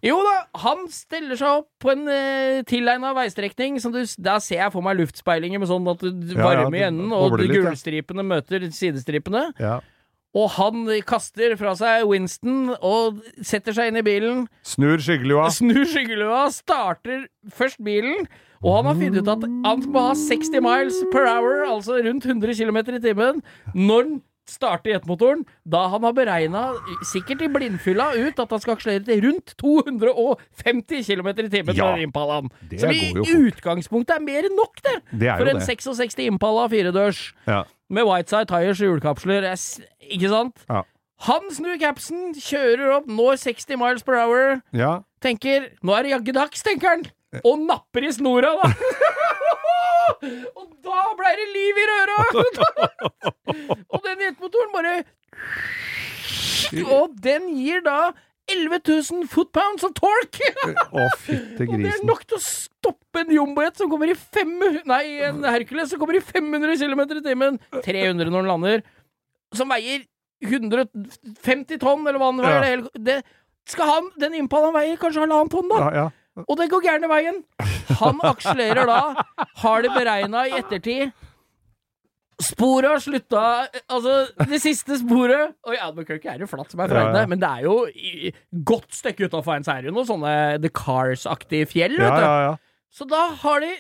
[0.06, 3.82] Jo da, han steller seg opp på en uh, tilegna veistrekning.
[3.82, 6.84] Som du, da ser jeg for meg luftspeilinger med sånn at du Ja, ja, i
[6.88, 7.62] enden, og litt, ja.
[7.68, 9.52] gulstripene møter sidestripene.
[9.60, 9.82] Ja.
[10.36, 14.42] Og han kaster fra seg Winston og setter seg inn i bilen.
[14.68, 15.48] Snur skyggelua.
[15.56, 18.28] Snur skyggelua, starter først bilen.
[18.66, 22.26] Og han har funnet ut at han må ha 60 miles per hour, altså rundt
[22.26, 23.44] 100 km i timen,
[23.76, 24.16] når han
[24.50, 25.44] starter jetmotoren.
[25.66, 26.64] Da han har beregna,
[27.04, 31.76] sikkert i blindfylla, ut at han skal akselere til rundt 250 km i timen.
[31.76, 32.50] Ja, med Impalaen.
[32.80, 34.98] Som i utgangspunktet er mer enn nok, det!
[35.12, 35.68] Det For en det.
[35.68, 37.64] 66 Impala firedørs Ja.
[37.90, 39.44] med Whiteside Tires og hjulkapsler.
[39.44, 39.58] er
[40.12, 40.66] Ikke sant?
[40.70, 40.84] Ja.
[41.26, 44.62] Han snur capsen, kjører opp, når 60 miles per hour.
[44.74, 45.00] ja.
[45.22, 47.06] Tenker 'nå er det jaggu dags', tenker han.
[47.44, 48.70] Og napper i snora, da.
[50.58, 52.20] og da blei det liv i røra!
[53.94, 54.96] og den jetmotoren bare
[56.96, 58.14] Og den gir da
[58.52, 60.50] 11 000 footpounds of torque!
[60.66, 64.84] Å, fytte Og det er nok til å stoppe en jumbojet som kommer i 500
[64.90, 67.58] Nei, en Hercules som kommer i 500 km i timen.
[67.80, 68.86] 300 når den lander.
[69.56, 70.06] Som veier
[70.46, 72.84] 150 tonn, eller hva den veier.
[72.86, 73.02] Ja.
[73.08, 73.18] Det,
[73.72, 75.82] skal han, Den Impalaen veier kanskje halvannet tonn, da.
[75.82, 76.08] Ja, ja.
[76.44, 77.44] Og det går gærne veien.
[78.02, 79.24] Han akselererer da,
[79.62, 81.14] har det beregna i ettertid.
[82.44, 83.42] Sporet har slutta
[83.88, 84.16] Altså,
[84.50, 87.22] det siste sporet Og i Albuquerque er det jo flatt som er Ja, ja.
[87.32, 88.34] men det er jo i,
[88.68, 92.26] godt stykke utafor en serie, er noen sånne The Cars-aktige fjell, vet ja, du.
[92.26, 92.58] ja, ja.
[92.92, 93.72] Så da har de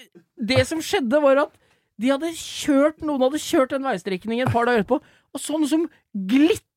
[0.53, 1.59] Det som skjedde, var at
[1.99, 5.01] de hadde kjørt Noen hadde kjørt den veistrekningen et par dager etterpå,
[5.35, 5.85] og sånn som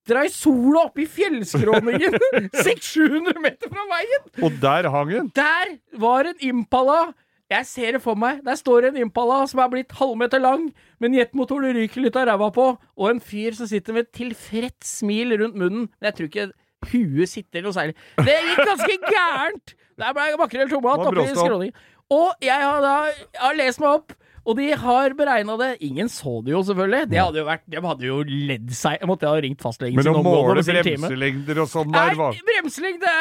[0.09, 2.17] glitra i sola oppe i fjellskråningen
[2.65, 4.29] 600-700 meter fra veien!
[4.43, 5.33] Og der hang den!
[5.37, 7.13] Der var en Impala!
[7.49, 8.43] Jeg ser det for meg.
[8.45, 10.67] Der står en Impala som er blitt halvmeter lang,
[11.01, 14.05] med en jetmotor du ryker litt av ræva på, og en fyr som sitter med
[14.05, 15.87] et tilfreds smil rundt munnen.
[15.97, 16.49] Men jeg tror ikke
[16.93, 17.97] huet sitter noe særlig.
[18.21, 19.75] Det gikk ganske gærent!
[19.99, 21.87] Der ble makrell tomat oppi skråningen.
[22.13, 24.13] Og jeg har da jeg har lest meg opp,
[24.49, 25.67] og de har beregna det.
[25.85, 27.09] Ingen så det jo, selvfølgelig.
[27.13, 30.09] Det hadde jo vært De hadde jo ledd seg Jeg måtte ha ringt fastlegen Men
[30.09, 33.13] å måle bremselengder og sånn der var bremselengde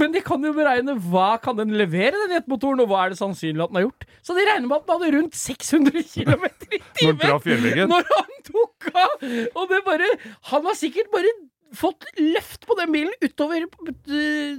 [0.00, 3.20] Men de kan jo beregne hva kan den levere, den jetmotoren, og hva er det
[3.20, 4.08] sannsynlig at den har gjort.
[4.24, 6.82] Så de regner med at den hadde rundt 600 km i
[7.44, 9.14] timen når han tok av!
[9.54, 10.08] Og det bare
[10.50, 11.30] Han har sikkert bare
[11.76, 13.62] fått løft på den bilen utover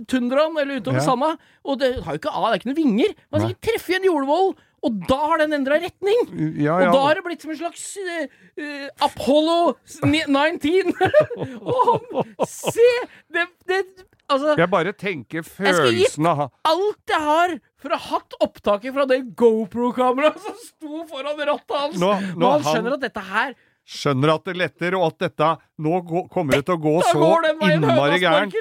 [0.08, 1.06] tundraen eller utover Ja.
[1.06, 1.32] sanda.
[1.66, 3.16] Og det har jo ikke av, det er ikke noen vinger.
[3.32, 6.24] Man har sikkert treffet en jordvoll, og da har den endra retning.
[6.62, 9.76] Ja, Og da har det blitt som en slags eh, Apollo
[10.06, 10.94] 19!
[11.76, 12.88] og Se!
[13.32, 13.84] Det, det
[14.32, 19.04] Altså, Jeg bare tenker følelsen av alt jeg har for å ha hatt opptaket fra
[19.10, 21.98] det GoPro-kameraet som sto foran rattet hans.
[22.00, 23.54] Nå- nå han skjønner at dette her
[23.92, 25.48] Skjønner at det letter, og at dette
[25.84, 26.00] Nå
[26.32, 28.54] kommer det til å gå dette så innmari gærent.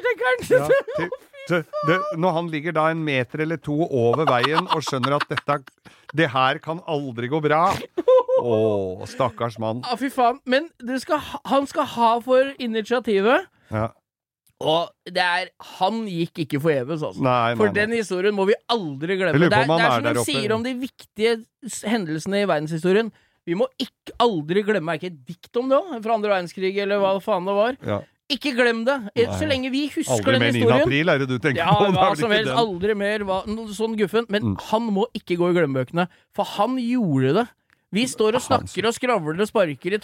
[0.51, 0.65] Ja,
[0.97, 1.11] til,
[1.51, 5.27] til, det, når han ligger da en meter eller to over veien og skjønner at
[5.31, 5.61] dette
[6.17, 7.69] Det her kan aldri gå bra.
[8.41, 9.83] Å, stakkars mann.
[9.87, 10.41] Ja, fy faen.
[10.49, 13.47] Men du skal, han skal ha for initiativet.
[13.71, 13.91] Ja.
[14.61, 15.49] Og det er
[15.79, 17.23] Han gikk ikke forgjeves, altså.
[17.25, 17.77] Nei, nei, For nei.
[17.79, 19.41] den historien må vi aldri glemme.
[19.41, 21.37] Det er, det er som de sier om de viktige
[21.89, 23.13] hendelsene i verdenshistorien.
[23.49, 25.95] Vi må ikke aldri glemme Er ikke et dikt om det òg?
[26.05, 27.79] Fra andre verdenskrig, eller hva faen det var.
[27.89, 28.01] Ja.
[28.31, 28.97] Ikke glem det.
[29.39, 30.59] Så lenge vi husker Aldri den mer 9.
[30.61, 30.83] historien.
[30.87, 31.89] april, er det du tenker Ja, på?
[31.99, 32.53] Hva som helst.
[32.63, 33.41] Aldri mer hva,
[33.75, 34.27] sånn guffen.
[34.31, 34.57] Men Mm.
[34.71, 37.47] han må ikke gå i glemmebøkene, for han gjorde det.
[37.91, 39.99] Vi står og snakker og skravler og sparker i,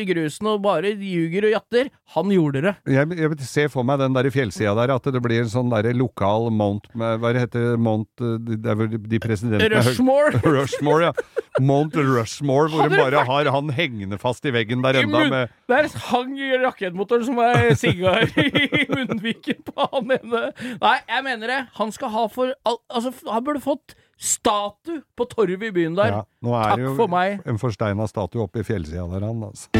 [0.00, 1.90] i grusen og bare ljuger og jatter.
[2.14, 2.72] Han gjorde det.
[2.88, 5.90] Jeg, jeg ser for meg den der fjellsida der, at det blir en sånn der
[5.96, 7.76] lokal Mount Hva heter?
[7.76, 10.40] Mount eh, Det er vel de presidentene Rushmore.
[10.56, 11.44] Rushmore, ja.
[11.60, 15.90] Mount Rushmore, hvor det bare har han hengende fast i veggen der enda med Der
[16.08, 20.46] hang rakettmotoren som er sigar i munnviken på han ene.
[20.80, 21.60] Nei, jeg mener det.
[21.76, 26.10] Han skal ha for al Altså, han burde fått statue på torvet i byen der.
[26.12, 27.40] ja, Nå er Takk det jo for meg.
[27.48, 29.42] en forsteina statue oppe i fjellsida der, han.
[29.48, 29.70] Altså.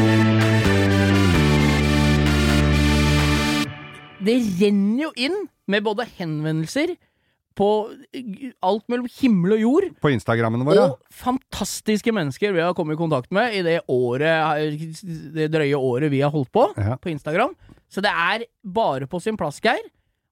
[4.21, 5.37] Det renner jo inn
[5.71, 6.93] med både henvendelser
[7.57, 7.67] på
[8.63, 10.83] alt mellom himmel og jord, På Instagrammene våre.
[10.93, 14.77] og fantastiske mennesker vi har kommet i kontakt med i det året,
[15.35, 16.95] det drøye året vi har holdt på Ja.
[17.01, 17.55] på Instagram.
[17.91, 19.81] Så det er bare på sin plass, Geir,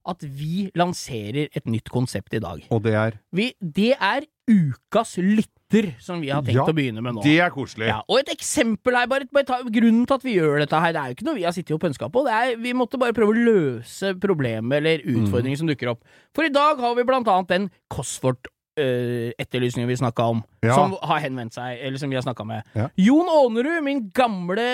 [0.08, 2.62] at vi lanserer et nytt konsept i dag.
[2.72, 7.02] Og det er Vi, det er ukas lytter som vi har tenkt Ja, å begynne
[7.04, 7.22] med nå.
[7.22, 7.86] Det er koselig.
[7.86, 11.02] Ja, og et eksempel her, bare, bare grunnen til at vi gjør dette her, det
[11.02, 13.14] er jo ikke noe vi har sittet og pønska på, det er, vi måtte bare
[13.14, 15.56] prøve å løse problemet eller Mm.
[15.56, 16.02] som dukker opp.
[16.34, 20.74] For i dag har vi blant annet den Cosfort-etterlysningen vi snakka om, Ja.
[20.76, 22.62] som har henvendt seg, eller som vi har snakka med.
[22.76, 22.88] Ja.
[23.00, 24.66] Jon Aanerud, min gamle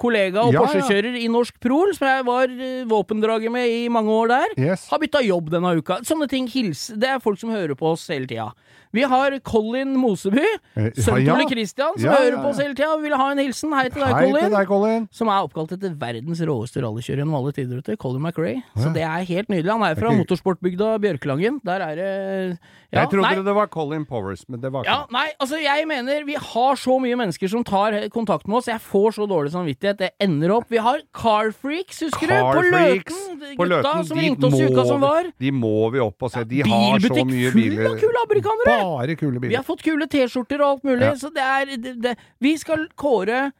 [0.00, 0.64] kollega og Ja.
[0.64, 4.88] Porsche-kjører i Norsk Prol, som jeg var eh, våpendrager med i mange år der, Yes.
[4.90, 6.00] har bytta jobb denne uka.
[6.02, 8.52] Sånne ting hilser Det er folk som hører på oss hele tida.
[8.92, 10.42] Vi har Colin Moseby,
[10.76, 11.30] Eh, sønnen til.
[11.30, 13.70] Ole Christian, som hører på oss hele tida og vil ha en hilsen.
[13.72, 14.42] Hei til deg, Hei Colin.
[14.42, 15.08] til deg, Colin.
[15.12, 17.98] Som er oppkalt etter verdens råeste rallykjører gjennom alle tider, vet.
[17.98, 18.62] Colin McRae.
[18.76, 19.70] Så det er helt nydelig.
[19.70, 20.18] Han er fra okay.
[20.24, 21.60] motorsportbygda Bjørkelangen.
[21.62, 22.58] Der er det
[22.90, 25.58] ja, jeg trodde nei, det var Colin Powers, men det var ikke ja, nei, altså
[25.62, 28.68] jeg mener vi har så mye mennesker som tar kontakt med oss.
[28.70, 29.98] Jeg får så dårlig samvittighet.
[30.00, 32.34] Det ender opp Vi har Carfreaks, husker du?
[32.34, 33.40] På Løten.
[33.40, 35.30] på Gutta Løten, som ringte oss i uka som var.
[35.40, 36.44] De må vi opp og se.
[36.44, 37.86] De har så mye full biler.
[37.90, 38.76] av kule amerikanere!
[38.84, 41.14] Bare kule Vi har fått kule T-skjorter og alt mulig, Ja.
[41.14, 43.52] så det er det, det, Vi skal kåre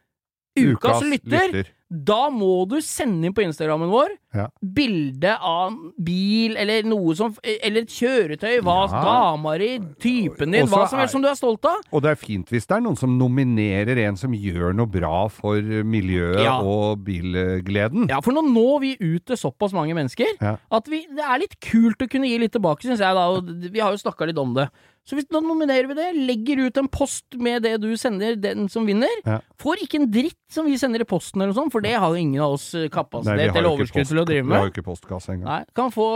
[0.58, 1.70] ukas, lytter.
[1.90, 4.44] Da må du sende inn på Instagrammen vår Ja.
[4.62, 9.00] bilde av en bil eller noe som Eller et kjøretøy, hva Ja.
[9.02, 11.80] dama di, typen din, Også hva som helst som du er stolt av.
[11.92, 15.26] Og det er fint hvis det er noen som nominerer en som gjør noe bra
[15.28, 16.60] for miljøet Ja.
[16.62, 18.08] og bilgleden.
[18.08, 20.26] Ja, for nå når vi ut til såpass mange mennesker
[20.70, 23.26] at vi, det er litt kult å kunne gi litt tilbake, syns jeg da.
[23.30, 24.68] Og vi har jo snakka litt om det.
[25.08, 28.68] Så hvis, da nominerer vi det, legger ut en post med det du sender, den
[28.70, 29.10] som vinner.
[29.24, 29.40] Ja.
[29.60, 32.12] Får ikke en dritt som vi sender i posten eller noe sånt, for det har
[32.14, 34.54] jo ingen av oss eh, Nei, kapasitet eller overskudd til å drive med.
[34.54, 35.48] Vi har jo ikke postkasse engang.
[35.48, 36.08] Nei, kan få,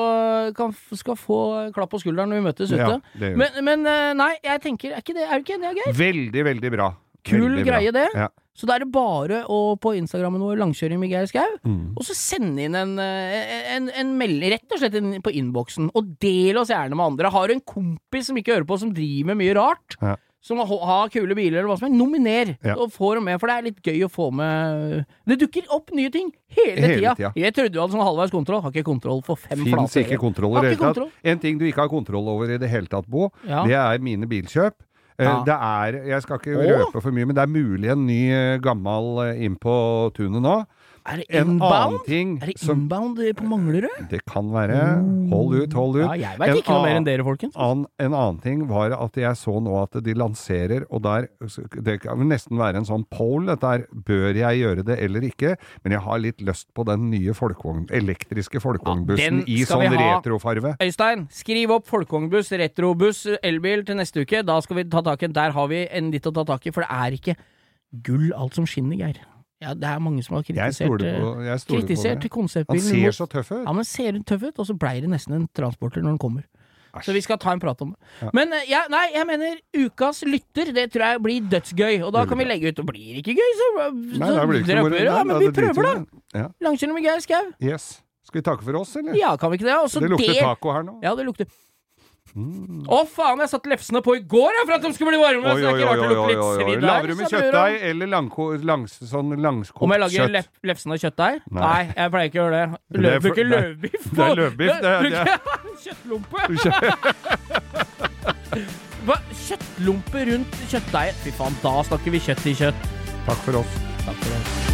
[0.59, 1.41] kan, skal få
[1.74, 2.82] klapp på skulderen når vi møtes ute.
[2.95, 3.32] Ja.
[3.41, 5.89] Men, men eh, nei, jeg tenker, er ikke det, er ikke det gøy?
[6.05, 6.93] Veldig, veldig bra.
[7.24, 8.08] Kul greie, det.
[8.14, 8.28] Ja.
[8.54, 11.96] Så da er det bare å på Instagrammen vår langkjøring med Geir Skau, Mm.
[11.96, 15.90] og så sende inn en, eh, en, en melding, rett og slett inn på innboksen,
[15.94, 17.30] og del oss gjerne med andre.
[17.34, 20.14] Har du en kompis som ikke hører på, som driver med mye rart, Ja.
[20.44, 22.74] som har, kule biler eller hva som helst, nominer, Ja.
[22.76, 25.90] og få dem med, for det er litt gøy å få med Det dukker opp
[25.90, 27.14] nye ting hele, Hele tida.
[27.16, 27.32] tida.
[27.34, 30.20] Jeg trodde du hadde sånn halvveis kontroll, har ikke kontroll for fem Fins flate ikke
[30.20, 31.10] kontroll i det hele tatt.
[31.24, 33.64] En ting du ikke har kontroll over i det hele tatt, Bo, Ja.
[33.64, 34.74] det er mine bilkjøp.
[35.18, 35.42] Eh, Ja.
[35.46, 38.22] Det er, jeg skal ikke røpe for mye, men det er mulig en ny
[38.58, 39.74] gammel gammal eh, inn på
[40.16, 40.56] tunet nå.
[41.05, 43.96] Er det En annen ting Er det inbound som, på Manglerud?
[44.09, 44.78] Det kan være.
[45.28, 46.05] Hold ut, hold ut.
[46.07, 47.59] Ja, jeg veit ikke noe mer enn dere, folkens.
[47.61, 51.28] An, en annen ting var at jeg så nå at de lanserer, og der
[51.84, 53.84] Det kan nesten være en sånn poll, dette her.
[53.92, 55.52] Bør jeg gjøre det eller ikke?
[55.84, 60.76] Men jeg har litt lyst på den nye folkevogn, elektriske folkevognbussen ja, i sånn retrofarve.
[60.80, 64.40] Øystein, skriv opp folkevognbuss, retrobuss, elbil til neste uke.
[64.40, 66.72] Da skal vi ta tak i Der har vi en litt å ta tak i,
[66.72, 67.38] for det er ikke
[68.05, 69.20] gull alt som skinner, Geir.
[69.62, 72.82] Ja, det er mange som har kritisert, på kritisert konseptbilen.
[72.84, 73.62] Han ser så tøff ut.
[73.62, 76.44] Ja, men ser tøff ut, og så blei det nesten en transporter når den kommer.
[76.94, 77.09] Asj.
[77.09, 77.98] Så vi skal ta en prat om det.
[78.22, 78.30] Ja.
[78.36, 81.96] Men eh, ja, nei, jeg mener ukas lytter, det tror jeg blir dødsgøy.
[82.07, 84.61] Og da kan vi legge ut Og blir det ikke gøy, så, Nei, så blir
[84.61, 85.00] det ikke moro.
[85.02, 86.22] Nei, men vi er prøver, da.
[86.38, 86.46] Ja.
[86.62, 87.42] Langkjøring med Geir Skau.
[87.59, 87.88] Yes.
[88.24, 89.18] Skal vi takke for oss, eller?
[89.18, 89.74] Ja, kan vi ikke det?
[89.80, 91.00] Også det lukter det- taco her nå.
[91.02, 91.50] Ja, det lukter
[92.35, 92.82] Mm.
[92.91, 95.47] Å, faen, jeg satte lefsene på i går jeg, for at de skulle bli varme!
[95.55, 96.74] Oi, oi, oi, oi.
[96.82, 100.35] Lager du med kjøttdeig eller langko, langs, sånn langskokt Om jeg lager kjøtt?
[100.35, 101.39] lef lefsene kjøttdeig?
[101.47, 101.62] Nei.
[101.62, 101.87] Nei.
[101.95, 102.66] jeg pleier ikke å gjøre det.
[103.07, 104.03] Løv, bruker det er- løvbiff.
[104.11, 105.22] det er løvbiff, det det
[105.85, 106.39] Kjøttlompe!
[109.05, 109.16] Hva?
[109.47, 111.16] Kjøttlompe rundt kjøttdeigen?
[111.22, 112.80] Fy faen, da snakker vi kjøtt i kjøtt.
[113.28, 113.72] Takk for oss.
[114.07, 114.73] Takk for det.